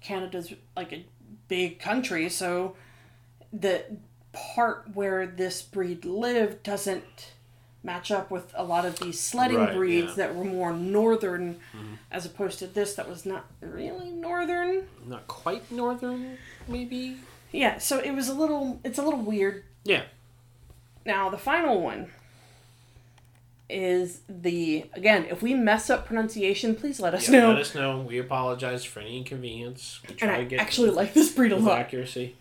[0.00, 1.04] Canada's like a
[1.48, 2.76] big country, so
[3.52, 3.84] the
[4.32, 7.32] part where this breed lived doesn't
[7.82, 10.14] match up with a lot of these sledding Right, breeds yeah.
[10.26, 11.94] that were more northern Mm-hmm.
[12.10, 14.88] as opposed to this that was not really northern.
[15.06, 16.36] Not quite northern,
[16.68, 17.16] maybe.
[17.52, 19.64] Yeah, so it was a little it's a little weird.
[19.84, 20.02] Yeah.
[21.04, 22.10] Now the final one
[23.68, 27.48] is the again, if we mess up pronunciation, please let us Yeah, know.
[27.52, 28.00] Let us know.
[28.00, 30.00] We apologize for any inconvenience.
[30.08, 31.78] We and I to get actually like this breed a lot.
[31.78, 32.36] accuracy.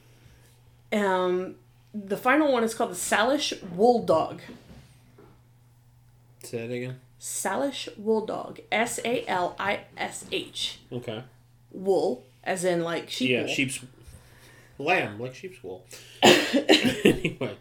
[0.94, 1.56] Um
[1.94, 4.42] the final one is called the Salish Wool Dog.
[6.44, 7.00] Say that again.
[7.20, 8.60] Salish Wool Dog.
[8.72, 10.80] S A L I S H.
[10.92, 11.24] Okay.
[11.72, 13.48] Wool, as in like sheep yeah, wool.
[13.50, 13.80] sheep's
[14.78, 15.86] lamb, like sheep's wool.
[16.24, 17.56] anyway.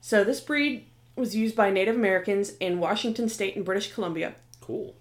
[0.00, 4.94] So this breed was used by Native Americans in Washington State and British Columbia, Cool.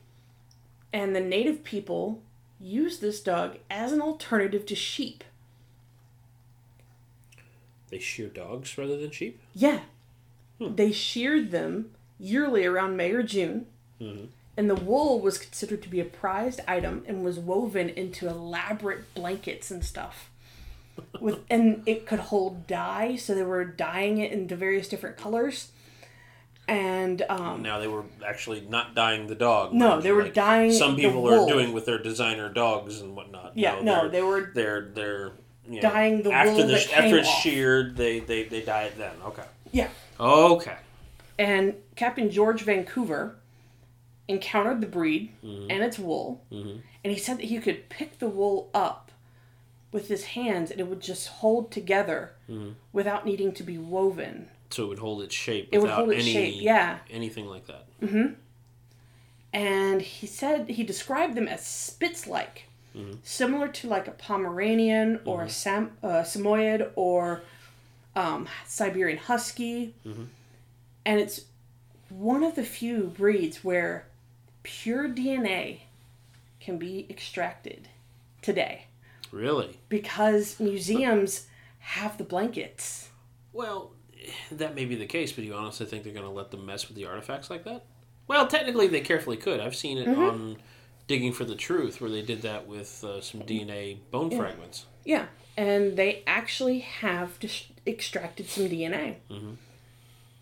[0.94, 2.22] and the Native people
[2.60, 5.24] used this dog as an alternative to sheep.
[7.90, 9.40] They shear dogs rather than sheep.
[9.54, 9.82] Yeah,
[10.58, 10.76] Hmm.
[10.76, 13.68] they sheared them yearly around May or June,
[14.00, 14.30] Mhm.
[14.56, 19.14] and the wool was considered to be a prized item and was woven into elaborate
[19.14, 20.30] blankets and stuff.
[21.20, 25.72] With and it could hold dye, so they were dyeing it into various different colors.
[26.68, 29.74] And um, Now they were actually not dyeing the dog.
[29.74, 31.46] No, they were like dyeing Some the people wool.
[31.46, 33.54] are doing with their designer dogs and whatnot.
[33.56, 35.32] yeah, no, they're, they were they're they're
[35.70, 37.42] you know, Dyeing the after wool the, that after it's off.
[37.42, 37.96] sheared.
[37.98, 39.14] They, they they dye it then.
[39.26, 39.44] Okay.
[39.72, 39.90] yeah.
[40.20, 40.76] Okay.
[41.38, 43.36] And Captain George Vancouver
[44.28, 45.68] encountered the breed Mhm.
[45.70, 46.82] and its wool, Mhm.
[47.04, 49.12] and he said that he could pick the wool up
[49.92, 52.74] with his hands and it would just hold together Mhm.
[52.92, 54.50] without needing to be woven.
[54.70, 57.00] So it would hold its shape It would without hold its any shape, yeah.
[57.10, 57.88] anything like that.
[59.54, 62.64] And he said he described them as Spitz like,
[62.96, 63.20] Mhm.
[63.24, 67.42] similar to like a Pomeranian or a Sam, uh, Samoyed or
[68.18, 69.94] um, Siberian Husky.
[70.06, 70.28] Mhm.
[71.06, 71.42] And it's
[72.10, 74.08] one of the few breeds where
[74.64, 75.82] pure DNA
[76.62, 77.90] can be extracted
[78.42, 78.86] today
[79.32, 79.80] Really?
[79.90, 81.48] because museums
[81.80, 83.10] have the blankets.
[83.52, 83.92] Well,
[84.52, 86.66] that may be the case, but do you honestly think they're going to let them
[86.66, 87.86] mess with the artifacts like that?
[88.28, 89.60] Well, technically, they carefully could.
[89.60, 90.22] I've seen it mm-hmm.
[90.22, 90.58] on
[91.08, 94.86] Digging for the Truth, where they did that with uh, some DNA bone fragments.
[95.04, 99.18] Yeah, and they actually have dis- extracted some DNA.
[99.30, 99.54] Mm-hmm.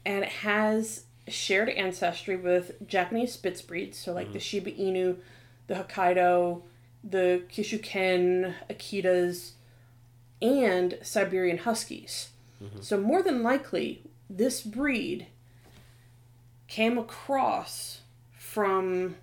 [0.05, 4.39] And it has shared ancestry with Japanese Spitz breeds, so like the mm-hmm.
[4.39, 5.17] Shiba Inu,
[5.67, 6.61] the Hokkaido,
[7.03, 9.51] the Kishuken, Akitas,
[10.41, 12.29] and Siberian Huskies.
[12.63, 12.81] Mm-hmm.
[12.81, 15.27] So more than likely, this breed
[16.67, 19.15] came across from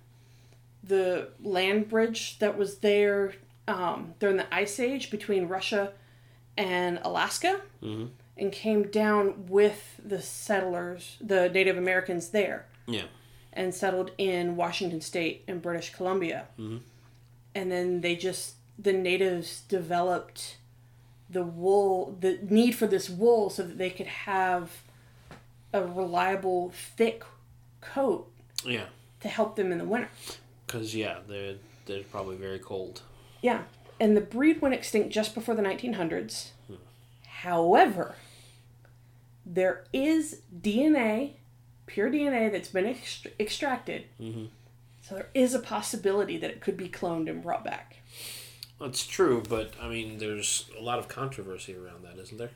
[0.83, 3.33] the land bridge that was there
[3.67, 5.91] um, during the Ice Age between Russia
[6.57, 8.07] and Alaska, mm-hmm.
[8.37, 13.05] and came down with the settlers, the Native Americans there, Yeah.
[13.53, 16.47] and settled in Washington State and British Columbia.
[16.59, 16.77] Mm-hmm.
[17.55, 20.57] And then they just the natives developed
[21.31, 24.69] the wool, the need for this wool, so that they could have
[25.73, 27.23] a reliable, thick
[27.79, 28.29] coat
[28.65, 28.85] Yeah.
[29.21, 30.09] to help them in the winter.
[30.67, 33.01] Because, yeah, they're, they're probably very cold.
[33.41, 33.63] Yeah,
[33.99, 36.49] and the breed went extinct just before the 1900s.
[36.67, 36.75] Hmm.
[37.27, 38.15] However,
[39.45, 41.33] there is DNA,
[41.85, 44.05] pure DNA, that's been ext- extracted.
[44.19, 44.45] Mm-hmm.
[45.01, 47.97] So there is a possibility that it could be cloned and brought back.
[48.81, 52.49] That's true, but, I mean, there's a lot of controversy around that, isn't there?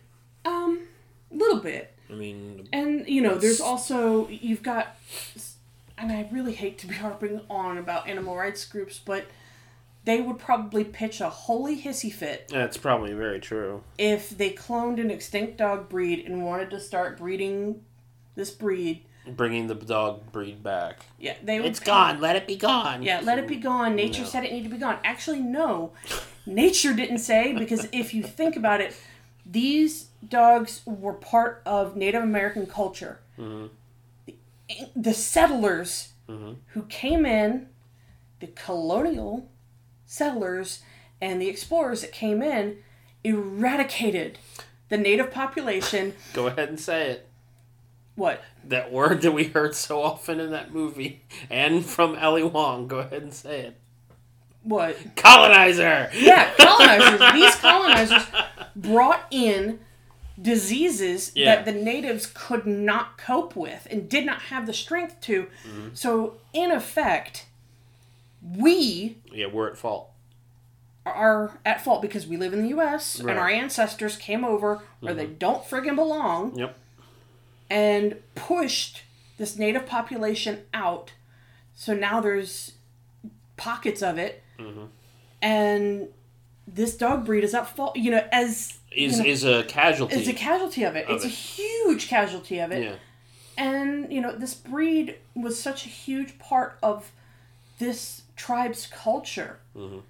[0.43, 0.87] Um,
[1.31, 1.93] a little bit.
[2.09, 4.97] I mean, And, you know, there's also, you've got,
[5.97, 9.25] and I really hate to be harping on about animal rights groups, but
[10.03, 13.81] they would probably pitch a holy hissy fit that's probably very true.
[13.97, 17.81] if they cloned an extinct dog breed and wanted to start breeding
[18.35, 20.99] this breed, Bringing the dog breed back.
[21.19, 21.67] yeah, they would.
[21.67, 22.21] It's gone.
[22.21, 23.03] Let it be gone.
[23.03, 23.95] Yeah, let it be gone.
[23.95, 24.27] Nature No.
[24.27, 24.99] said it needed to be gone.
[25.03, 25.93] Actually, no,
[26.45, 28.95] nature didn't say because if you think about it,
[29.45, 33.19] these dogs were part of Native American culture.
[33.37, 34.33] The,
[34.95, 36.53] the settlers mm-hmm.
[36.67, 37.67] who came in,
[38.39, 39.49] the colonial
[40.05, 40.81] settlers
[41.21, 42.77] and the explorers that came in,
[43.23, 44.37] eradicated
[44.89, 46.13] the native population.
[46.33, 47.27] Go ahead and say it.
[48.15, 48.41] What?
[48.63, 52.87] That word that we heard so often in that movie and from Ali Wong.
[52.87, 53.77] Go ahead and say it.
[54.63, 54.97] What?
[55.15, 56.09] Colonizer!
[56.15, 57.33] Yeah, colonizers.
[57.33, 58.23] These colonizers
[58.75, 59.79] brought in
[60.41, 61.55] diseases Yeah.
[61.55, 65.43] that the natives could not cope with and did not have the strength to.
[65.67, 65.87] Mm-hmm.
[65.93, 67.45] So, in effect,
[68.41, 70.09] we Yeah, we're at fault.
[71.05, 73.21] are at fault because we live in the U.S.
[73.21, 73.31] Right.
[73.31, 75.37] and our ancestors came over where they mm-hmm.
[75.37, 76.75] don't friggin' belong Yep.
[77.69, 79.03] And pushed
[79.37, 81.11] this native population out.
[81.73, 82.73] So now there's
[83.57, 84.43] pockets of it,
[85.41, 86.07] and
[86.67, 87.95] this dog breed is at fault.
[87.95, 90.15] You know, as Is you know, is a casualty.
[90.15, 91.07] it's a casualty of it.
[91.07, 92.83] of it's a huge casualty of it.
[92.83, 92.95] yeah.
[93.57, 97.11] And, you know, this breed was such a huge part of
[97.79, 100.01] this tribe's culture Mhm.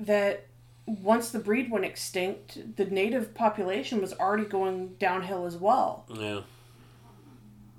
[0.00, 0.46] that
[0.86, 6.04] once the breed went extinct, the native population was already going downhill as well.
[6.12, 6.40] Yeah.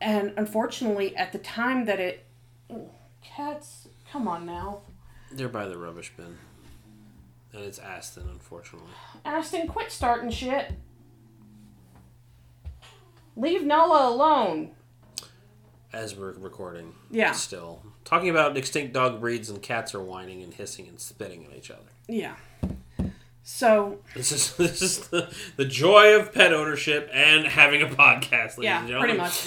[0.03, 2.25] And unfortunately, at the time that it.
[3.23, 4.81] Cats, come on now.
[5.31, 6.37] They're by the rubbish bin.
[7.53, 8.91] And it's Aston, unfortunately.
[9.23, 10.73] Aston, quit starting shit.
[13.37, 14.71] Leave Nola alone.
[15.93, 16.93] As we're recording.
[17.09, 17.31] Yeah.
[17.31, 17.81] Still.
[18.03, 21.71] Talking about extinct dog breeds and cats are whining and hissing and spitting at each
[21.71, 21.81] other.
[22.09, 22.35] Yeah.
[23.45, 28.57] So, This is this is the, the joy of pet ownership and having a podcast,
[28.57, 29.17] ladies Yeah, and gentlemen.
[29.17, 29.45] pretty much.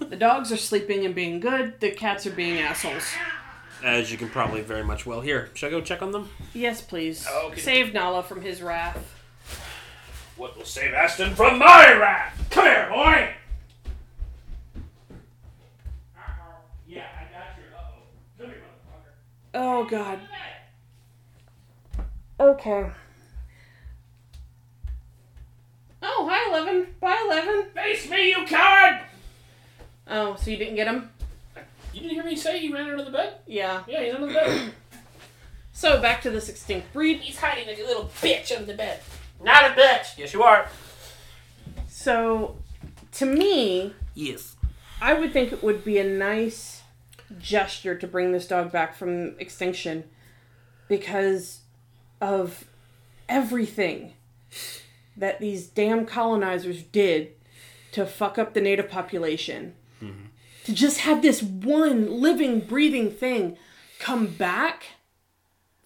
[0.10, 3.04] the dogs are sleeping and being good, the cats are being assholes.
[3.84, 5.50] As you can probably very much well hear.
[5.54, 6.30] Should I go check on them?
[6.54, 7.26] Yes, please.
[7.44, 7.60] Okay.
[7.60, 9.14] Save Nala from his wrath.
[10.36, 12.46] What will save Aston from my wrath?
[12.50, 13.28] Come here, boy!
[16.86, 17.76] Yeah, I got you.
[17.76, 18.02] Uh-oh.
[18.38, 19.54] Come here, motherfucker.
[19.54, 20.20] Oh, God.
[22.40, 22.90] Okay.
[26.20, 26.88] Oh, hi, Eleven.
[27.00, 27.70] Bye, Eleven.
[27.70, 29.02] Face me, you coward!
[30.08, 31.08] Oh, so you didn't get him?
[31.92, 33.34] You didn't hear me say he ran under the bed?
[33.46, 33.84] Yeah.
[33.86, 34.72] Yeah, he's under the bed.
[35.72, 37.20] So, back to this extinct breed.
[37.20, 38.98] he's hiding like a little bitch under the bed.
[39.40, 40.18] Not a bitch!
[40.18, 40.66] Yes, you are.
[41.86, 42.56] So,
[43.12, 44.56] to me, Yes.
[45.00, 46.82] I would think it would be a nice
[47.38, 50.02] gesture to bring this dog back from extinction
[50.88, 51.60] because
[52.20, 52.64] of
[53.28, 54.14] everything
[55.18, 57.32] that these damn colonizers did
[57.92, 59.74] to fuck up the native population.
[60.02, 60.26] Mm-hmm.
[60.64, 63.56] To just have this one living, breathing thing
[63.98, 64.84] come back.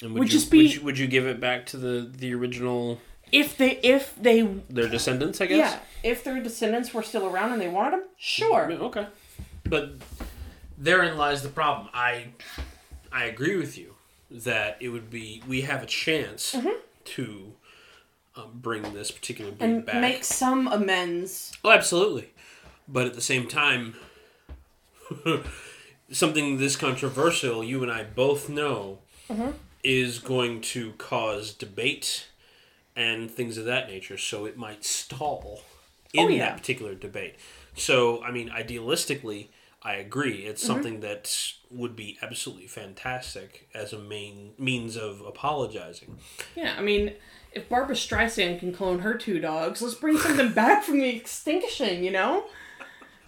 [0.03, 2.35] And Would you, just be- Would you, would you give it back to the, the
[2.35, 5.59] original if they if they Their descendants, I guess.
[5.59, 8.69] yeah if their descendants were still around and they wanted them, sure.
[8.69, 8.83] Mm-hmm.
[8.85, 9.07] Okay.
[9.65, 9.95] But
[10.77, 11.89] therein lies the problem.
[11.95, 12.29] I
[13.11, 13.95] I agree with you
[14.31, 16.77] that it would be we have a chance mm-hmm.
[17.05, 17.53] to
[18.37, 19.77] um, bring this particular breed Mm-hmm.
[19.77, 20.01] and back.
[20.01, 21.53] make some amends.
[21.65, 22.31] Oh, absolutely.
[22.89, 23.95] But at the same time,
[26.11, 28.99] something this controversial, you and I both know,
[29.83, 32.29] is going to cause debate
[32.95, 34.19] and things of that nature.
[34.19, 35.63] So it might stall
[36.13, 36.47] in Oh, yeah.
[36.51, 37.37] that particular debate.
[37.75, 39.49] So, I mean, idealistically,
[39.83, 40.45] I agree.
[40.45, 41.35] It's something that
[41.71, 46.19] would be absolutely fantastic as a main means of apologizing.
[46.55, 47.15] Yeah, I mean,
[47.55, 52.03] if Barbra Streisand can clone her two dogs, let's bring something back from the extinction.
[52.03, 52.45] You know,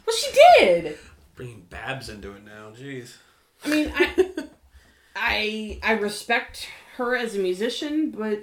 [0.07, 0.99] well, she did.
[1.35, 3.16] Bringing Babs into it now, jeez.
[3.64, 4.35] I mean, I,
[5.16, 8.41] I, I respect her as a musician, but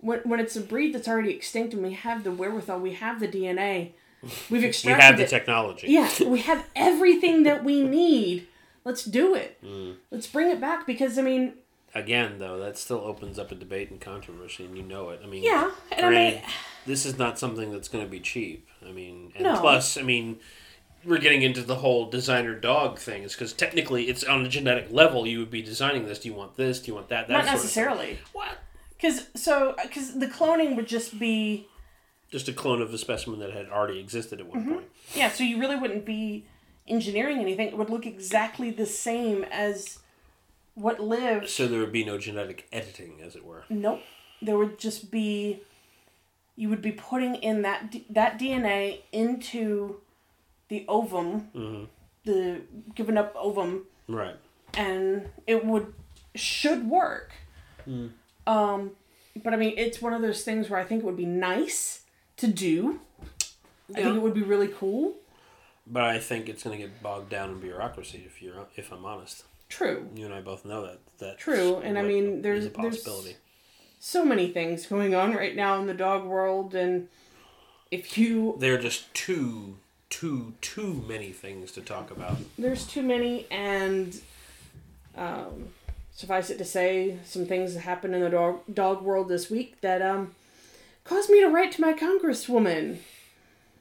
[0.00, 3.20] when when it's a breed that's already extinct and we have the wherewithal, we have
[3.20, 3.92] the DNA,
[4.50, 4.98] we've extracted.
[4.98, 5.28] We have the it.
[5.28, 5.88] technology.
[5.88, 8.46] Yeah, we have everything that we need.
[8.84, 9.60] Let's do it.
[9.64, 9.96] Mm.
[10.10, 11.54] Let's bring it back because I mean,
[11.98, 15.20] Again, though, that still opens up a debate and controversy, and you know it.
[15.24, 16.42] I mean, yeah, and I mean,
[16.84, 18.68] this is not something that's going to be cheap.
[18.86, 19.58] I mean, and No.
[19.60, 20.38] plus, I mean,
[21.04, 23.22] we're getting into the whole designer dog thing.
[23.22, 25.26] Is because technically, it's on a genetic level.
[25.26, 26.18] You would be designing this.
[26.18, 26.80] Do you want this?
[26.80, 27.28] Do you want that?
[27.28, 27.64] That not sort of thing.
[27.84, 28.18] necessarily.
[28.34, 28.58] What?
[28.90, 31.66] Because so because the cloning would just be
[32.30, 34.72] Just a clone of a specimen that had already existed at one Mm-hmm.
[34.74, 34.86] point.
[35.14, 35.30] yeah.
[35.30, 36.44] So you really wouldn't be
[36.86, 37.68] engineering anything.
[37.68, 40.00] It would look exactly the same as
[40.76, 41.48] what lived.
[41.48, 43.64] So there would be no genetic editing, as it were.
[43.68, 44.00] Nope.
[44.40, 45.62] There would just be
[46.54, 50.00] you would be putting in that that DNA into
[50.68, 51.84] the ovum, Mm-hmm.
[52.24, 52.60] the
[52.94, 54.36] given up ovum, Right.
[54.74, 55.92] and it would
[56.34, 57.32] should work.
[57.84, 58.08] Hmm.
[58.46, 58.92] Um,
[59.42, 62.02] but I mean, it's one of those things where I think it would be nice
[62.38, 63.00] to do.
[63.94, 65.14] I think it would be really cool.
[65.86, 68.24] But I think it's going to get bogged down in bureaucracy.
[68.26, 70.08] If you're, if I'm honest, True.
[70.14, 70.98] you and I both know that.
[71.18, 73.02] That True, and I mean, there's- there's-
[73.98, 77.08] So many things going on right now in the dog world, and
[77.90, 79.78] if you There are just too,
[80.10, 82.36] too, too many things to talk about.
[82.58, 84.20] there's too many, and
[85.16, 85.68] um,
[86.14, 89.80] suffice it to say, some things that happened in the dog dog world this week
[89.80, 90.34] that um
[91.04, 92.98] caused me to write to my congresswoman.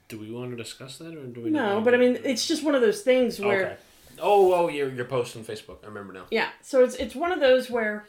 [0.08, 1.50] Do we want to discuss that, or do we?
[1.50, 3.66] No, but I mean, it's just one of those things where.
[3.66, 3.78] Okay.
[4.22, 5.84] Oh, oh, your your post on Facebook.
[5.84, 6.26] I remember now.
[6.32, 8.08] Yeah, so it's it's one of those where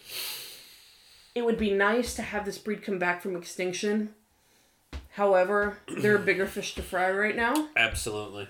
[1.34, 4.14] it would be nice to have this breed come back from extinction.
[5.10, 8.48] However, there are bigger fish to fry right now, Absolutely.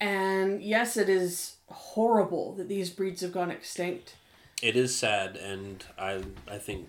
[0.00, 4.16] and yes, it is horrible that these breeds have gone extinct.
[4.62, 6.88] It is sad, and I I think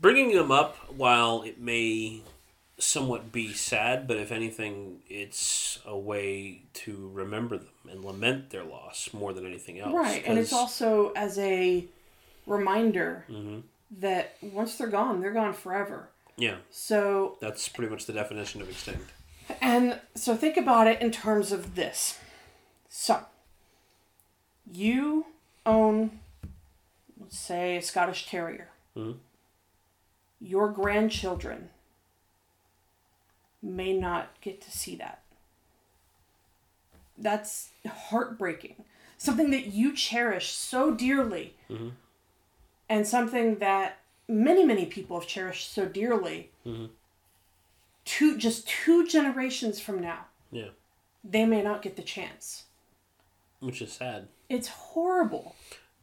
[0.00, 2.22] bringing them up, while it may
[2.82, 8.64] somewhat be sad, but if anything, it's a way to remember them and lament their
[8.64, 9.94] loss more than anything else.
[9.94, 11.86] Right, and it's also as a
[12.46, 13.62] reminder Mhm.
[14.00, 16.08] that once they're gone, they're gone forever.
[16.36, 19.12] yeah, So that's pretty much the definition of extinct.
[19.60, 22.18] And so think about it in terms of this.
[22.88, 23.24] So,
[24.70, 25.26] you
[25.66, 26.20] own,
[27.20, 28.70] let's say, a Scottish Terrier.
[28.96, 29.18] Mhm.
[30.40, 31.70] Your grandchildren
[33.62, 35.22] may not get to see that.
[37.16, 38.84] That's heartbreaking.
[39.18, 41.92] Something that you cherish so dearly, Mhm.
[42.88, 46.90] and something that many, many people have cherished so dearly Mhm.
[48.04, 50.70] two just two generations from now Yeah,
[51.22, 52.64] they may not get the chance
[53.60, 54.28] which is sad.
[54.48, 55.54] it's horrible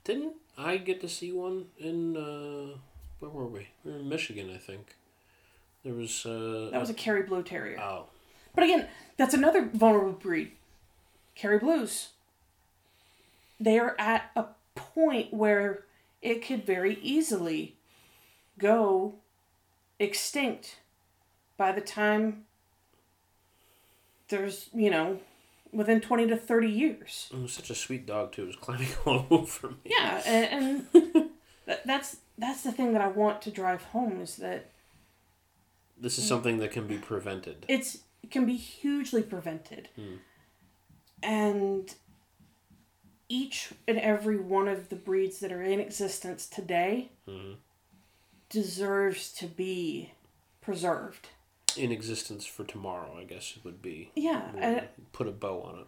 [0.06, 2.78] Didn't I get to see one in uh,
[3.20, 3.68] where were we?
[3.84, 4.96] We were in Michigan, I think.
[5.84, 7.80] There was uh, that was a Kerry Blue Terrier.
[7.80, 8.06] Oh.
[8.54, 10.52] But again that's another vulnerable breed.
[11.36, 12.10] Kerry Blues.
[13.60, 15.84] They are at a point where
[16.22, 17.76] it could very easily
[18.58, 19.16] go
[20.00, 20.78] extinct
[21.58, 22.46] by the time
[24.30, 25.20] there's you know
[25.72, 27.30] within 20 to 30 years.
[27.32, 28.44] It was such a sweet dog too.
[28.44, 29.76] It was climbing all over me.
[29.86, 31.30] Yeah, and, and
[31.86, 34.70] that's that's the thing that I want to drive home is that
[36.00, 37.66] This is something that can be prevented.
[37.68, 39.90] it's it can be hugely prevented,
[41.24, 41.94] and
[43.28, 47.58] each and every one of the breeds that are in existence today Mhm.
[48.50, 50.14] deserves to be
[50.62, 51.30] preserved.
[51.78, 54.12] In existence for tomorrow, I guess it would be.
[54.16, 55.88] Yeah, put a bow on it.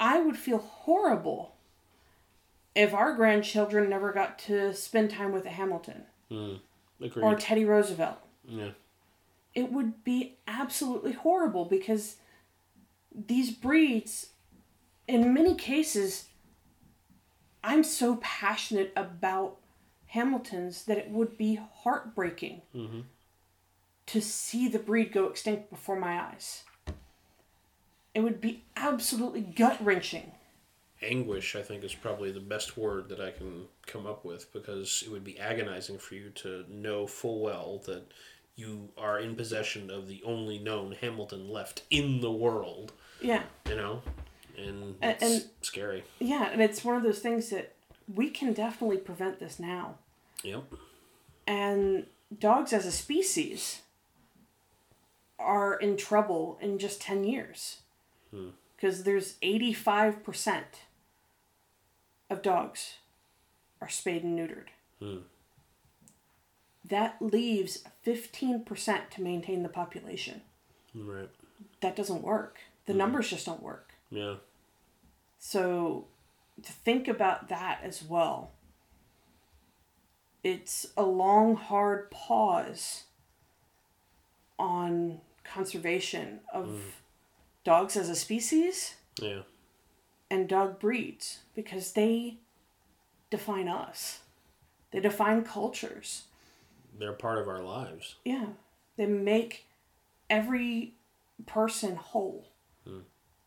[0.00, 1.54] I would feel horrible
[2.74, 6.60] if our grandchildren never got to spend time with a Hamilton Mm.
[7.16, 8.18] Or Teddy Roosevelt.
[8.44, 8.72] yeah.
[9.54, 12.16] It would be absolutely horrible because
[13.14, 14.30] these breeds,
[15.08, 16.26] in many cases,
[17.62, 19.56] I'm so passionate about
[20.06, 23.04] Hamiltons that it would be heartbreaking Mhm.
[24.06, 26.64] to see the breed go extinct before my eyes.
[28.14, 30.32] It would be absolutely gut wrenching.
[31.02, 35.02] Anguish, I think, is probably the best word that I can come up with because
[35.06, 38.12] it would be agonizing for you to know full well that
[38.60, 43.42] you are in possession of the only known Hamilton left in the world, Yeah.
[43.66, 44.02] you know?
[44.58, 46.04] And A- it's and- scary.
[46.18, 47.74] Yeah, and it's one of those things that
[48.12, 49.96] we can definitely prevent this now.
[50.42, 50.64] Yep.
[51.46, 52.06] And
[52.38, 53.80] dogs as a species
[55.38, 57.78] are in trouble in just 10 years.
[58.30, 58.50] Hmm.
[58.76, 60.64] Because there's 85%
[62.28, 62.94] of dogs
[63.80, 64.68] are spayed and neutered.
[64.98, 65.18] Hmm.
[66.90, 70.42] That leaves 15% to maintain the population.
[70.94, 71.30] Right.
[71.80, 72.58] That doesn't work.
[72.86, 72.98] The mm-hmm.
[72.98, 73.92] numbers just don't work.
[74.10, 74.34] Yeah.
[75.38, 76.06] So
[76.62, 78.52] to think about that as well.
[80.42, 83.04] It's a long, hard pause
[84.58, 86.88] on conservation of mm-hmm.
[87.64, 89.42] dogs as a species Yeah.
[90.30, 92.38] and dog breeds because they
[93.30, 94.20] define us.
[94.90, 96.24] They define cultures.
[97.00, 98.16] They're part of our lives.
[98.24, 98.46] Yeah.
[98.96, 99.66] They make
[100.28, 100.92] every
[101.46, 102.46] person whole.
[102.86, 103.00] Hmm.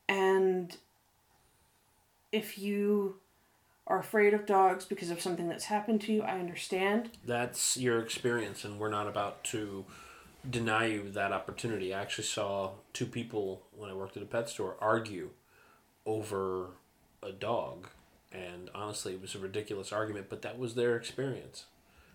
[0.09, 0.75] And
[2.31, 3.17] if you
[3.85, 7.11] are afraid of dogs because of something that's happened to you, I understand.
[7.25, 9.85] That's your experience, and we're not about to
[10.49, 11.93] deny you that opportunity.
[11.93, 15.29] I actually saw two people when I worked at a pet store argue
[16.05, 16.71] over
[17.21, 17.87] a dog,
[18.31, 21.65] and honestly, it was a ridiculous argument, but that was their experience.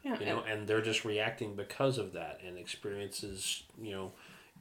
[0.09, 0.19] Yeah.
[0.21, 4.13] You know, and they're just reacting because of that, and experiences, you know,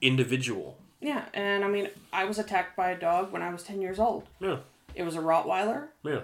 [0.01, 0.77] individual.
[0.99, 1.25] yeah.
[1.33, 4.23] And I mean, I was attacked by a dog when I was 10 years old.
[4.39, 4.57] Yeah,
[4.95, 6.21] It was a Rottweiler, yeah,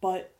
[0.00, 0.32] but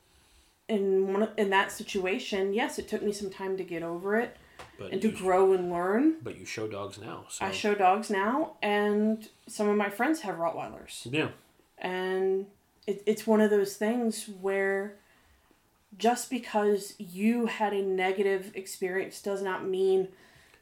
[0.69, 4.37] in one in that situation, yes, it took me some time to get over it
[4.79, 6.17] but and to grow and learn.
[6.23, 10.21] but you show dogs now, so I show dogs now, and some of my friends
[10.21, 11.07] have Rottweilers.
[11.11, 11.29] yeah,
[11.79, 12.47] And
[12.87, 14.97] it, it's one of those things where
[15.99, 20.09] just because you had a negative experience does not mean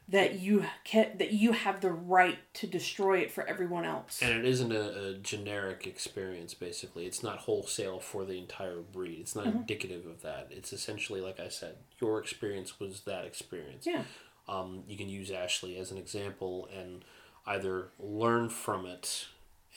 [0.09, 4.21] that you can, that you have the right to destroy it for everyone else.
[4.21, 7.07] And it isn't a, a generic experience, basically.
[7.07, 9.19] It's not wholesale for the entire breed.
[9.21, 10.49] It's not indicative of that.
[10.51, 13.87] It's essentially, like I said, your experience was that experience.
[13.87, 14.03] yeah.
[14.49, 17.05] Um, you can use Ashley as an example and
[17.47, 19.29] either learn from it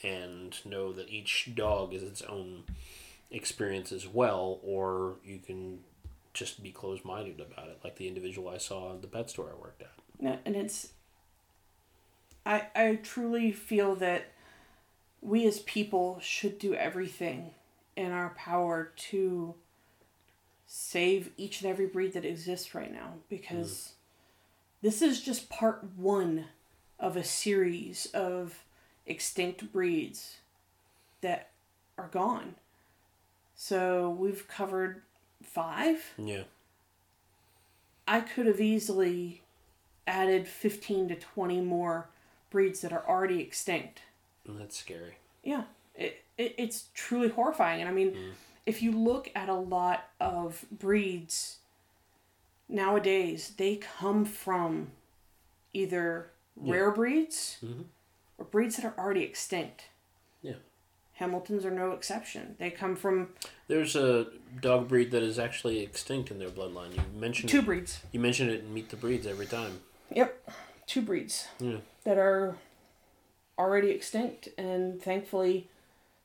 [0.02, 2.64] and know that each dog is its own
[3.34, 5.80] experience as well, or you can
[6.32, 9.50] just be closed minded about it, like the individual I saw at the pet store
[9.50, 9.92] I worked at.
[10.20, 10.92] Yeah, and it's
[12.46, 14.32] I I truly feel that
[15.20, 17.50] we as people should do everything
[17.96, 19.54] in our power to
[20.66, 24.86] save each and every breed that exists right now because mm-hmm.
[24.86, 26.46] this is just part 1
[26.98, 28.64] of a series of
[29.06, 30.38] extinct breeds
[31.20, 31.50] that
[31.96, 32.56] are gone.
[33.54, 35.02] So we've covered
[35.42, 36.42] 5 Yeah.
[38.06, 39.42] I could have easily
[40.06, 42.08] added 15 to 20 more
[42.50, 44.02] breeds that are already extinct.
[44.46, 45.16] That's scary.
[45.42, 47.80] Yeah, it, it, it's truly horrifying.
[47.80, 48.14] And I mean,
[48.66, 51.58] if you look at a lot of breeds
[52.68, 54.88] nowadays, they come from
[55.72, 57.84] either rare breeds Mhm.
[58.38, 59.84] or breeds that are already extinct.
[61.14, 62.56] Hamiltons are no exception.
[62.58, 63.28] They come from
[63.68, 64.26] There's a
[64.60, 66.94] dog breed that is actually extinct in their bloodline.
[66.94, 68.00] You mentioned two breeds.
[68.12, 69.80] You mentioned it in Meet the Breeds every time.
[70.10, 70.50] Yep,
[70.86, 71.46] two breeds.
[71.60, 71.78] Yeah.
[72.04, 72.56] that are
[73.58, 75.68] already extinct and thankfully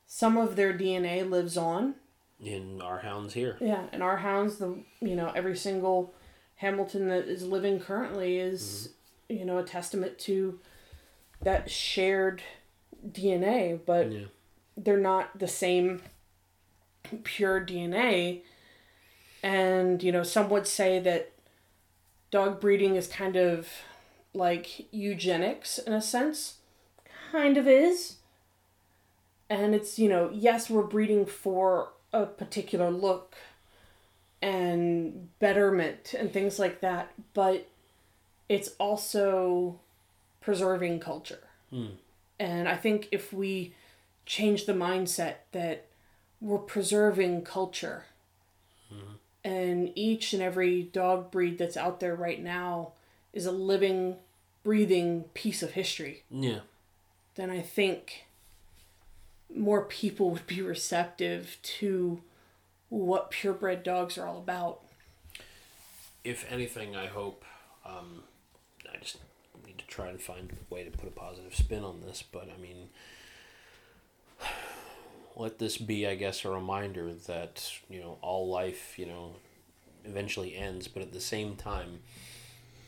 [0.07, 1.95] some of their DNA lives on.
[2.43, 3.57] In our hounds here.
[3.61, 6.15] Yeah, and our hounds the you know every single
[6.55, 8.89] Hamilton that is living currently is
[9.29, 9.39] mm-hmm.
[9.39, 10.59] you know a testament to
[11.41, 12.41] that shared
[13.07, 14.25] DNA, but Yeah.
[14.83, 16.01] They're not the same
[17.23, 18.41] pure DNA.
[19.43, 21.31] And, you know, some would say that
[22.31, 23.69] dog breeding is kind of
[24.33, 26.55] like eugenics in a sense.
[27.31, 28.17] Kind of is.
[29.49, 33.35] And it's, you know, yes, we're breeding for a particular look
[34.41, 37.67] and betterment and things like that, but
[38.47, 39.79] it's also
[40.41, 41.47] preserving culture.
[41.71, 41.87] Hmm.
[42.39, 43.73] And I think if we
[44.29, 45.87] change the mindset that
[46.39, 48.05] we're preserving culture
[49.43, 52.91] and each and every dog breed that's out there right now
[53.33, 54.17] is a living
[54.63, 56.59] breathing piece of history, Yeah.
[57.35, 58.25] then I think
[59.53, 62.21] more people would be receptive to
[62.89, 64.81] what purebred dogs are all about.
[66.25, 67.45] If anything, I hope.
[67.85, 68.23] Um,
[68.93, 69.17] I just
[69.65, 72.49] need to try and find a way to put a positive spin on this, but
[72.55, 72.89] I mean,
[75.35, 79.35] let this be, I guess, a reminder that you know all life, you know,
[80.05, 81.99] eventually ends, but at the same time,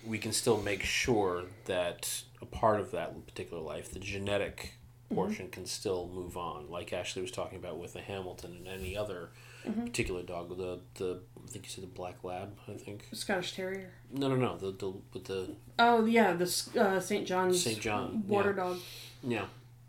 [0.05, 4.73] we can still make sure that a part of that particular life, the genetic
[5.13, 6.69] portion, can still move on.
[6.69, 9.29] Like Ashley was talking about with the Hamilton and any other
[9.63, 13.07] particular dog, the the I think you said the black lab, I think.
[13.13, 13.91] Scottish Terrier.
[14.11, 14.57] No, no, no.
[14.57, 16.45] The the with the Oh yeah, the
[16.79, 17.27] uh, St.
[17.27, 17.79] John's St.
[17.79, 18.63] John, water yeah.
[18.63, 18.77] dog.
[19.23, 19.45] yeah,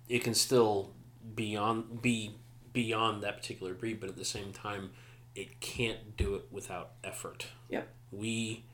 [0.08, 0.90] it can still
[1.34, 2.34] be on be
[2.72, 4.90] beyond that particular breed, but at the same time,
[5.34, 7.46] it can't do it without effort.
[7.68, 7.88] Yep.
[8.10, 8.64] We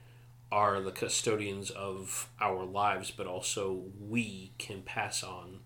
[0.50, 5.60] are the custodians of our lives, but also we can pass on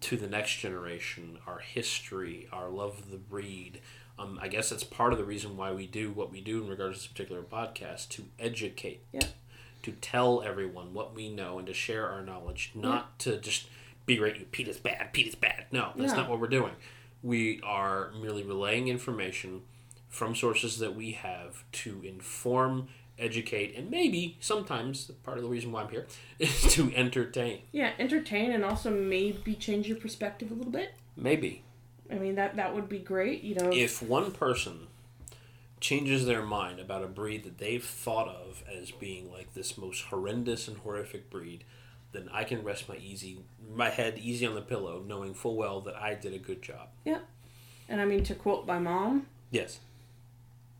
[0.00, 3.80] to the next generation our history, our love of the breed.
[4.18, 6.68] Um, I guess that's part of the reason why we do what we do in
[6.68, 9.28] regards to this particular podcast to educate, Yeah.
[9.82, 13.66] to tell everyone what we know and to share our knowledge, not to just
[14.06, 14.44] berate you.
[14.46, 15.12] Pete is bad.
[15.12, 15.66] Pete is bad.
[15.70, 16.18] No, that's No.
[16.20, 16.72] not what we're doing.
[17.22, 19.62] We are merely relaying information
[20.08, 22.88] from sources that we have to inform,
[23.18, 26.06] educate, and maybe sometimes part of the reason why I'm here
[26.38, 27.60] is to entertain.
[27.72, 30.94] Yeah, entertain and also maybe change your perspective a little bit.
[31.16, 31.62] Maybe
[32.10, 33.42] I mean that that would be great.
[33.42, 34.88] You know, if one person
[35.80, 40.02] changes their mind about a breed that they've thought of as being like this most
[40.04, 41.64] horrendous and horrific breed,
[42.12, 43.38] then I can rest my easy
[43.74, 46.88] my head easy on the pillow, knowing full well that I did a good job.
[47.04, 47.20] Yeah.
[47.88, 49.78] And I mean to quote my mom, Yes.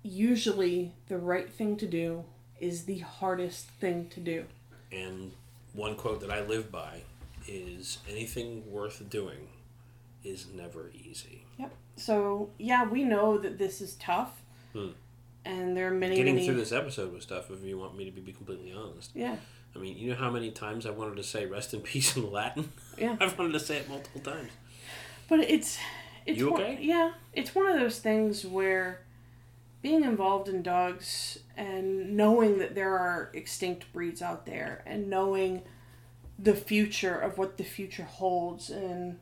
[0.03, 2.25] usually the right thing to do
[2.61, 4.45] is the hardest thing to do.
[4.93, 5.33] And
[5.73, 7.03] one quote that I live by
[7.47, 9.49] is anything worth doing
[10.25, 11.45] is never easy.
[11.59, 11.73] Yep.
[11.97, 14.91] So yeah, we know that this is tough, Hmm.
[15.45, 16.47] and there are many Getting many.
[16.47, 19.11] through this episode was tough if you want me to be completely honest.
[19.15, 19.37] Yeah,
[19.75, 22.31] I mean, you know how many times I wanted to say rest in peace in
[22.31, 22.73] Latin?
[22.99, 23.17] Yeah.
[23.21, 24.51] I've wanted to say it multiple times.
[25.29, 25.79] but it's
[26.27, 26.79] it's You one, okay?
[26.81, 29.01] yeah, it's one of those things where
[29.83, 35.63] being involved in dogs and knowing that there are extinct breeds out there and knowing
[36.39, 39.19] the future of what the future holds and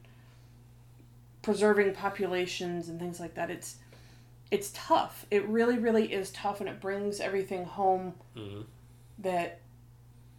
[1.42, 3.76] preserving populations and things like that it's
[4.50, 8.60] it's tough it really really is tough and it brings everything home hmm
[9.20, 9.60] that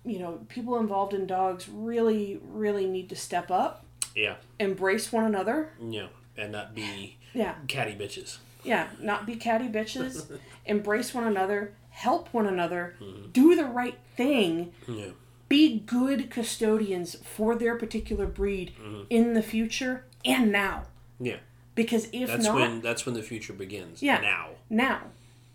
[0.06, 3.86] you know people involved in dogs really really need to step up
[4.16, 4.36] Yeah.
[4.60, 6.08] embrace one another Yeah.
[6.38, 8.38] And not be yeah catty bitches.
[8.64, 13.34] yeah not be catty bitches embrace one another help one another Mhm.
[13.34, 15.10] do the right thing Yeah.
[15.50, 19.06] be good custodians for their particular breed Mhm.
[19.10, 20.86] in the future and now
[21.20, 21.38] Yeah.
[21.76, 24.02] because if That's not when that's when the future begins.
[24.02, 24.22] Yeah.
[24.22, 24.50] Now.
[24.70, 25.00] now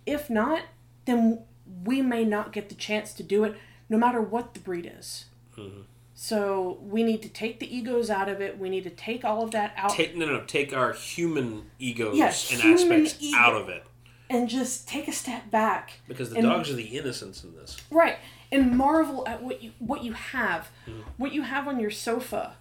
[0.06, 0.62] if not
[1.06, 1.40] then
[1.84, 3.54] we may not get the chance to do it
[3.88, 5.26] no matter what the breed is
[5.58, 5.84] Mhm.
[6.14, 9.42] so we need to take the egos out of it we need to take all
[9.42, 13.36] of that out Take no no take our human egos Yeah, and human aspects ego.
[13.38, 13.84] out of it
[14.30, 17.76] and just take a step back because the And- dogs are the innocents in this.
[17.90, 18.16] Right.
[18.50, 20.70] And marvel at what you what you have.
[20.88, 21.00] Mm-hmm.
[21.18, 22.56] What you have on your sofa.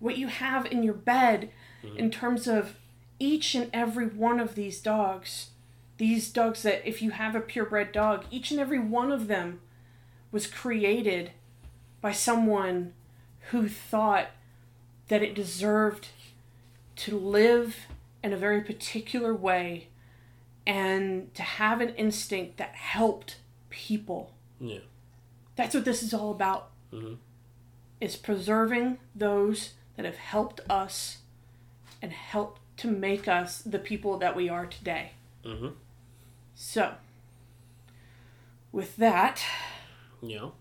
[0.00, 1.50] What you have in your bed
[1.84, 1.96] Mm-hmm.
[1.98, 2.74] in terms of
[3.20, 5.50] each and every one of these dogs.
[5.98, 9.60] These dogs that if you have a purebred dog, each and every one of them
[10.30, 11.32] was created
[12.00, 12.92] by someone
[13.50, 14.28] who thought
[15.08, 16.08] that it deserved
[16.96, 17.76] to live
[18.22, 19.88] in a very particular way
[20.66, 23.36] and to have an instinct that helped
[23.70, 24.34] people.
[24.60, 24.80] Yeah.
[25.56, 26.70] That's what this is all about.
[26.92, 27.18] Mhm.
[28.00, 31.18] Is preserving those that have helped us
[32.02, 35.12] and helped to make us the people that we are today.
[35.42, 35.74] Mhm.
[36.54, 36.96] So,
[38.70, 39.42] with that,
[40.22, 40.52] You know,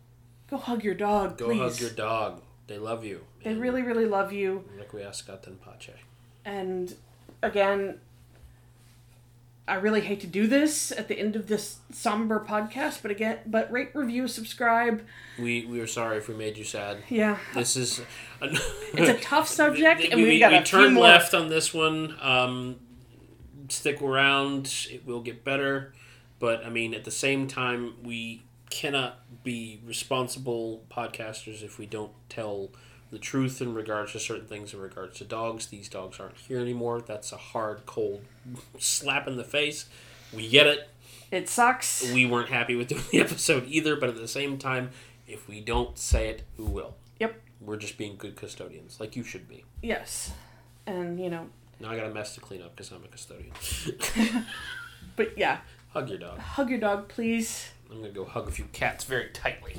[0.50, 1.60] go hug your dog, go please.
[1.60, 2.42] hug your dog.
[2.68, 3.24] They love you.
[3.44, 4.66] they And really, really love you.
[4.78, 5.96] Requiescat in pace.
[6.44, 6.94] And
[7.42, 8.00] again,
[9.70, 13.40] I really hate to do this at the end of this somber podcast, but again,
[13.46, 15.04] but rate, review, subscribe.
[15.38, 17.00] We we are sorry if we made you sad.
[17.10, 18.02] Yeah, This is
[18.42, 21.04] it's a tough subject, and we, we've got we a few turned more.
[21.04, 22.16] left on this one.
[22.22, 22.78] Um,
[23.68, 25.94] stick around; it will get better.
[26.40, 32.12] But I mean, at the same time, we cannot be responsible podcasters if we don't
[32.30, 32.70] tell
[33.12, 35.68] the truth in regards to certain things in regards to dogs.
[35.68, 37.02] These dogs aren't here anymore.
[37.02, 38.22] That's a hard, cold
[38.80, 39.86] slap in the face.
[40.34, 40.90] We get it.
[41.32, 42.12] It sucks.
[42.14, 44.92] We weren't happy with doing the episode either, but at the same time,
[45.28, 46.96] if we don't say it, who will?
[47.20, 47.42] Yep.
[47.62, 49.64] We're just being good custodians, like you should be.
[49.82, 50.32] Yes.
[50.86, 51.48] And, you know,
[51.80, 53.52] Now I got a mess to clean up because I'm a custodian.
[55.16, 55.60] but yeah,
[55.90, 56.40] hug your dog.
[56.40, 57.72] hug your dog, please.
[57.90, 59.78] I'm gonna go hug a few cats very tightly.